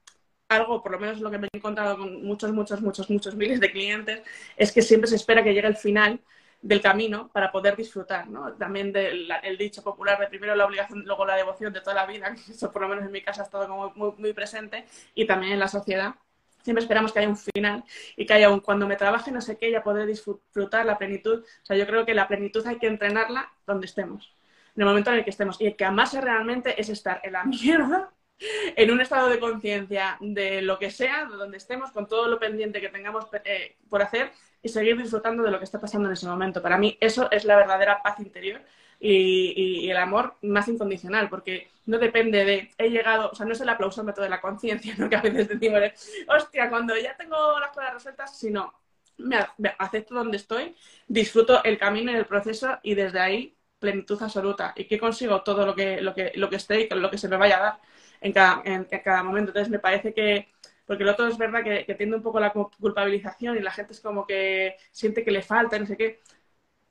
algo, 0.49 0.81
por 0.81 0.91
lo 0.91 0.99
menos 0.99 1.19
lo 1.19 1.29
que 1.29 1.37
me 1.37 1.47
he 1.51 1.57
encontrado 1.57 1.97
con 1.97 2.23
muchos, 2.23 2.51
muchos, 2.51 2.81
muchos, 2.81 3.09
muchos 3.09 3.35
miles 3.35 3.59
de 3.59 3.71
clientes, 3.71 4.21
es 4.55 4.71
que 4.71 4.81
siempre 4.81 5.09
se 5.09 5.15
espera 5.15 5.43
que 5.43 5.53
llegue 5.53 5.67
el 5.67 5.75
final 5.75 6.21
del 6.61 6.81
camino 6.81 7.29
para 7.31 7.51
poder 7.51 7.75
disfrutar, 7.75 8.27
¿no? 8.29 8.53
También 8.53 8.91
del 8.91 9.29
el 9.43 9.57
dicho 9.57 9.83
popular 9.83 10.19
de 10.19 10.27
primero 10.27 10.55
la 10.55 10.65
obligación, 10.65 11.03
luego 11.05 11.25
la 11.25 11.35
devoción 11.35 11.71
de 11.73 11.81
toda 11.81 11.95
la 11.95 12.05
vida, 12.05 12.33
que 12.45 12.51
eso 12.51 12.71
por 12.71 12.81
lo 12.81 12.87
menos 12.87 13.05
en 13.05 13.11
mi 13.11 13.21
casa 13.21 13.41
ha 13.41 13.45
estado 13.45 13.67
como 13.67 14.13
muy, 14.17 14.33
presente, 14.33 14.85
y 15.13 15.25
también 15.25 15.53
en 15.53 15.59
la 15.59 15.67
sociedad. 15.67 16.15
Siempre 16.63 16.81
esperamos 16.81 17.13
que 17.13 17.19
haya 17.19 17.29
un 17.29 17.37
final 17.37 17.83
y 18.17 18.25
que 18.25 18.33
haya 18.33 18.49
un 18.49 18.59
cuando 18.59 18.87
me 18.87 18.97
trabaje 18.97 19.31
no 19.31 19.39
sé 19.39 19.57
qué, 19.57 19.71
ya 19.71 19.83
poder 19.83 20.05
disfrutar 20.05 20.85
la 20.85 20.97
plenitud. 20.97 21.39
O 21.39 21.65
sea, 21.65 21.77
yo 21.77 21.87
creo 21.87 22.05
que 22.05 22.13
la 22.13 22.27
plenitud 22.27 22.65
hay 22.67 22.77
que 22.77 22.87
entrenarla 22.87 23.53
donde 23.65 23.85
estemos, 23.85 24.35
en 24.75 24.81
el 24.81 24.87
momento 24.87 25.11
en 25.11 25.17
el 25.17 25.23
que 25.23 25.29
estemos. 25.29 25.61
Y 25.61 25.67
el 25.67 25.75
que 25.77 25.85
amarse 25.85 26.19
realmente 26.19 26.79
es 26.79 26.89
estar 26.89 27.21
en 27.23 27.33
la 27.33 27.45
mierda 27.45 28.11
en 28.39 28.91
un 28.91 29.01
estado 29.01 29.29
de 29.29 29.39
conciencia 29.39 30.17
de 30.19 30.61
lo 30.61 30.77
que 30.77 30.91
sea, 30.91 31.25
de 31.25 31.35
donde 31.35 31.57
estemos, 31.57 31.91
con 31.91 32.07
todo 32.07 32.27
lo 32.27 32.39
pendiente 32.39 32.81
que 32.81 32.89
tengamos 32.89 33.25
eh, 33.43 33.77
por 33.89 34.01
hacer 34.01 34.31
y 34.61 34.69
seguir 34.69 34.97
disfrutando 34.97 35.43
de 35.43 35.51
lo 35.51 35.57
que 35.57 35.65
está 35.65 35.79
pasando 35.79 36.07
en 36.07 36.13
ese 36.13 36.27
momento. 36.27 36.61
Para 36.61 36.77
mí 36.77 36.97
eso 36.99 37.29
es 37.31 37.45
la 37.45 37.55
verdadera 37.55 38.01
paz 38.03 38.19
interior 38.19 38.61
y, 38.99 39.89
el 39.89 39.97
amor 39.97 40.35
más 40.41 40.67
incondicional, 40.67 41.29
porque 41.29 41.69
no 41.85 41.97
depende 41.97 42.45
de, 42.45 42.71
he 42.77 42.89
llegado, 42.89 43.29
o 43.31 43.35
sea, 43.35 43.45
no 43.45 43.53
es 43.53 43.61
el 43.61 43.69
aplausómetro 43.69 44.23
de 44.23 44.29
la 44.29 44.41
conciencia, 44.41 44.95
¿no? 44.97 45.09
que 45.09 45.15
a 45.15 45.21
veces 45.21 45.47
decimos, 45.47 45.81
hostia, 46.27 46.69
cuando 46.69 46.97
ya 46.97 47.15
tengo 47.15 47.59
las 47.59 47.71
cosas 47.71 47.93
resueltas, 47.93 48.37
sino 48.37 48.73
me, 49.17 49.39
acepto 49.79 50.15
donde 50.15 50.37
estoy, 50.37 50.75
disfruto 51.07 51.63
el 51.63 51.77
camino 51.77 52.11
y 52.11 52.15
el 52.15 52.25
proceso 52.25 52.79
y 52.83 52.95
desde 52.95 53.19
ahí 53.19 53.57
plenitud 53.79 54.21
absoluta. 54.21 54.73
¿Y 54.75 54.85
que 54.85 54.99
consigo? 54.99 55.41
Todo 55.43 55.65
lo 55.65 55.75
que, 55.75 56.01
lo 56.01 56.13
que, 56.13 56.31
lo 56.35 56.49
que 56.49 56.55
esté 56.55 56.81
y 56.81 56.89
lo 56.89 57.11
que 57.11 57.17
se 57.17 57.27
me 57.27 57.37
vaya 57.37 57.57
a 57.57 57.61
dar 57.61 57.79
en 58.21 58.31
cada, 58.33 58.61
en, 58.65 58.85
cada 58.85 59.23
momento. 59.23 59.51
Entonces 59.51 59.71
me 59.71 59.79
parece 59.79 60.13
que, 60.13 60.49
porque 60.85 61.03
lo 61.03 61.11
otro 61.11 61.27
es 61.27 61.37
verdad 61.37 61.63
que, 61.63 61.85
que, 61.85 61.95
tiende 61.95 62.17
un 62.17 62.23
poco 62.23 62.39
la 62.39 62.51
culpabilización 62.51 63.57
y 63.57 63.61
la 63.61 63.71
gente 63.71 63.93
es 63.93 64.01
como 64.01 64.25
que 64.25 64.75
siente 64.91 65.23
que 65.23 65.31
le 65.31 65.41
falta, 65.41 65.79
no 65.79 65.85
sé 65.85 65.97
qué. 65.97 66.21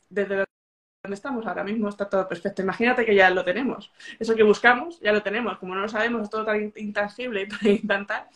Desde 0.08 0.46
donde 1.06 1.14
estamos 1.14 1.46
ahora 1.46 1.64
mismo 1.64 1.88
está 1.88 2.08
todo 2.08 2.28
perfecto. 2.28 2.62
Imagínate 2.62 3.04
que 3.04 3.14
ya 3.14 3.30
lo 3.30 3.44
tenemos. 3.44 3.92
Eso 4.18 4.34
que 4.34 4.42
buscamos, 4.42 5.00
ya 5.00 5.12
lo 5.12 5.22
tenemos. 5.22 5.58
Como 5.58 5.74
no 5.74 5.82
lo 5.82 5.88
sabemos, 5.88 6.22
es 6.22 6.30
todo 6.30 6.44
tan 6.44 6.72
intangible 6.76 7.48
y 7.62 7.78
tan 7.86 8.06
tal, 8.06 8.26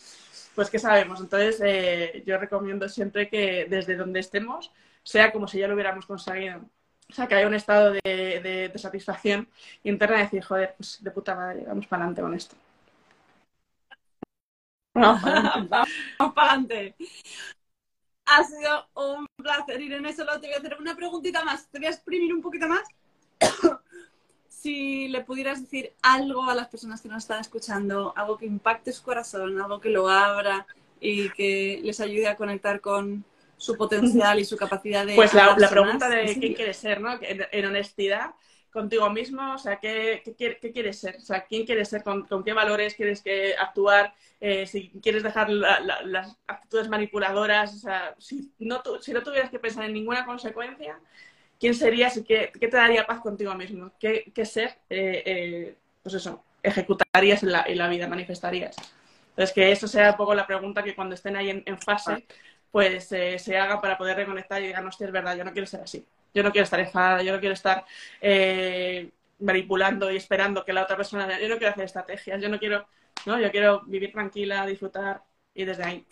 pues 0.55 0.69
¿qué 0.69 0.79
sabemos? 0.79 1.19
Entonces 1.19 1.61
eh, 1.63 2.23
yo 2.25 2.37
recomiendo 2.37 2.87
siempre 2.89 3.29
que 3.29 3.67
desde 3.69 3.95
donde 3.95 4.19
estemos 4.21 4.71
sea 5.03 5.31
como 5.31 5.47
si 5.47 5.59
ya 5.59 5.67
lo 5.67 5.73
hubiéramos 5.75 6.05
conseguido. 6.05 6.61
O 7.09 7.13
sea, 7.13 7.27
que 7.27 7.35
hay 7.35 7.45
un 7.45 7.53
estado 7.53 7.93
de, 8.03 8.71
satisfacción 8.75 9.49
interna 9.83 10.17
de 10.17 10.23
decir, 10.23 10.43
joder, 10.43 10.75
pues 10.77 11.03
de 11.03 11.11
puta 11.11 11.35
madre, 11.35 11.65
vamos 11.67 11.85
para 11.87 12.03
adelante 12.03 12.21
con 12.21 12.33
esto. 12.33 12.55
Vamos 14.93 15.21
para 16.35 16.51
adelante. 16.51 16.95
Ha 18.25 18.43
sido 18.43 18.87
un 18.95 19.27
placer, 19.35 19.81
Irene. 19.81 20.13
Solo 20.13 20.39
te 20.39 20.47
voy 20.47 20.55
a 20.55 20.59
hacer 20.59 20.77
una 20.79 20.95
preguntita 20.95 21.43
más. 21.43 21.67
Te 21.69 21.79
voy 21.79 21.87
a 21.87 21.91
exprimir 21.91 22.33
un 22.33 22.41
poquito 22.41 22.67
más. 22.67 22.83
si 24.47 25.07
le 25.07 25.21
pudieras 25.23 25.61
decir 25.61 25.93
algo 26.01 26.49
a 26.49 26.55
las 26.55 26.67
personas 26.67 27.01
que 27.01 27.09
nos 27.09 27.23
están 27.23 27.41
escuchando, 27.41 28.13
algo 28.15 28.37
que 28.37 28.45
impacte 28.45 28.91
su 28.91 29.03
corazón, 29.03 29.59
algo 29.59 29.81
que 29.81 29.89
lo 29.89 30.07
abra 30.07 30.67
y 30.99 31.29
que 31.31 31.79
les 31.83 31.99
ayude 31.99 32.27
a 32.27 32.35
conectar 32.35 32.79
con 32.79 33.25
su 33.57 33.75
potencial 33.75 34.39
y 34.39 34.45
su 34.45 34.57
capacidad 34.57 35.05
de... 35.05 35.15
Pues 35.15 35.33
la, 35.33 35.55
pregunta 35.69 36.09
de 36.09 36.39
qué 36.39 36.53
quieres 36.53 36.77
ser, 36.77 37.01
¿no? 37.01 37.19
En, 37.21 37.65
honestidad 37.65 38.31
contigo 38.71 39.09
mismo, 39.09 39.53
o 39.53 39.57
sea, 39.57 39.77
¿qué, 39.77 40.23
qué, 40.37 40.71
quieres 40.71 40.99
ser? 40.99 41.17
O 41.17 41.21
sea, 41.21 41.41
¿quién 41.45 41.65
quieres 41.65 41.89
ser? 41.89 42.03
¿Con, 42.03 42.25
qué 42.43 42.53
valores 42.53 42.95
quieres 42.95 43.21
que 43.21 43.53
actuar? 43.55 44.13
Eh, 44.39 44.65
si 44.65 44.89
quieres 45.01 45.23
dejar 45.23 45.49
las 45.49 46.37
actitudes 46.47 46.89
manipuladoras, 46.89 47.75
o 47.75 47.79
sea, 47.79 48.15
si 48.17 48.51
no, 48.59 48.81
si 49.01 49.13
no 49.13 49.21
tuvieras 49.21 49.51
que 49.51 49.59
pensar 49.59 49.83
en 49.85 49.93
ninguna 49.93 50.25
consecuencia, 50.25 50.99
¿quién 51.59 51.75
serías 51.75 52.17
y 52.17 52.23
qué, 52.23 52.51
qué 52.59 52.67
te 52.67 52.77
daría 52.77 53.05
paz 53.05 53.19
contigo 53.19 53.53
mismo? 53.55 53.91
¿Qué, 53.99 54.31
qué 54.33 54.45
ser, 54.45 54.77
eh, 54.89 55.23
eh, 55.25 55.75
pues 56.01 56.15
eso, 56.15 56.43
ejecutarías 56.63 57.43
en 57.43 57.51
la, 57.51 57.63
en 57.67 57.77
la, 57.77 57.89
vida, 57.89 58.07
manifestarías? 58.07 58.75
Entonces, 59.29 59.53
que 59.53 59.71
eso 59.71 59.87
sea 59.87 60.11
un 60.11 60.17
poco 60.17 60.33
la 60.33 60.47
pregunta 60.47 60.81
que 60.81 60.95
cuando 60.95 61.15
estén 61.15 61.35
ahí 61.35 61.63
en, 61.65 61.77
fase, 61.79 62.25
pues 62.71 63.11
eh, 63.11 63.37
se 63.37 63.57
haga 63.57 63.81
para 63.81 63.97
poder 63.97 64.17
reconectar 64.17 64.61
y 64.61 64.67
digan, 64.67 64.83
no, 64.85 64.89
es 64.89 65.11
verdad, 65.11 65.37
yo 65.37 65.43
no 65.43 65.51
quiero 65.51 65.67
ser 65.67 65.81
así. 65.81 66.05
Yo 66.33 66.43
no 66.43 66.51
quiero 66.51 66.63
estar 66.63 66.79
enfadada, 66.79 67.23
yo 67.23 67.33
no 67.33 67.39
quiero 67.39 67.53
estar 67.53 67.85
eh, 68.21 69.09
manipulando 69.39 70.11
y 70.11 70.17
esperando 70.17 70.63
que 70.63 70.73
la 70.73 70.83
otra 70.83 70.95
persona... 70.95 71.39
Yo 71.39 71.49
no 71.49 71.57
quiero 71.57 71.71
hacer 71.71 71.85
estrategias, 71.85 72.41
yo 72.41 72.49
no 72.49 72.59
quiero... 72.59 72.87
¿no? 73.25 73.39
Yo 73.39 73.51
quiero 73.51 73.81
vivir 73.85 74.11
tranquila, 74.11 74.65
disfrutar 74.65 75.23
y 75.53 75.65
desde 75.65 75.83
ahí. 75.83 76.05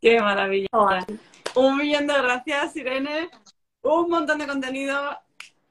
Qué 0.00 0.20
maravilla. 0.20 0.68
Un 1.54 1.78
millón 1.78 2.06
de 2.06 2.14
gracias, 2.14 2.76
Irene. 2.76 3.30
Un 3.82 4.10
montón 4.10 4.38
de 4.38 4.46
contenido 4.46 5.18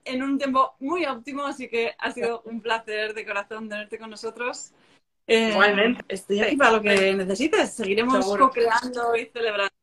en 0.06 0.24
un 0.24 0.38
tiempo 0.38 0.76
muy 0.80 1.06
óptimo, 1.06 1.46
así 1.46 1.68
que 1.68 1.94
ha 1.98 2.12
sido 2.12 2.42
un 2.46 2.62
placer 2.62 3.14
de 3.14 3.26
corazón 3.26 3.70
tenerte 3.70 3.98
con 3.98 4.10
nosotros. 4.10 4.72
Eh, 5.28 5.52
Igualmente. 5.52 6.04
Estoy 6.08 6.42
aquí 6.42 6.58
para 6.58 6.72
lo 6.72 6.82
que 6.82 7.14
necesites. 7.14 7.74
Seguiremos 7.74 8.26
co-creando 8.26 9.16
y 9.16 9.26
celebrando. 9.28 9.74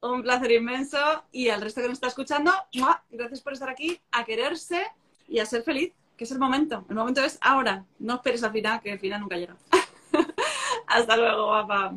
Un 0.00 0.22
placer 0.22 0.52
inmenso 0.52 1.24
y 1.32 1.48
al 1.48 1.60
resto 1.60 1.80
que 1.80 1.88
nos 1.88 1.96
está 1.96 2.06
escuchando, 2.06 2.52
gracias 3.10 3.40
por 3.40 3.52
estar 3.52 3.68
aquí, 3.68 4.00
a 4.12 4.24
quererse 4.24 4.86
y 5.26 5.40
a 5.40 5.46
ser 5.46 5.62
feliz, 5.62 5.92
que 6.16 6.22
es 6.22 6.30
el 6.30 6.38
momento. 6.38 6.84
El 6.88 6.94
momento 6.94 7.22
es 7.24 7.36
ahora. 7.40 7.84
No 7.98 8.14
esperes 8.14 8.44
al 8.44 8.52
final, 8.52 8.80
que 8.80 8.92
el 8.92 9.00
final 9.00 9.20
nunca 9.20 9.36
llega. 9.36 9.56
Hasta 10.86 11.16
luego, 11.16 11.48
papá. 11.50 11.92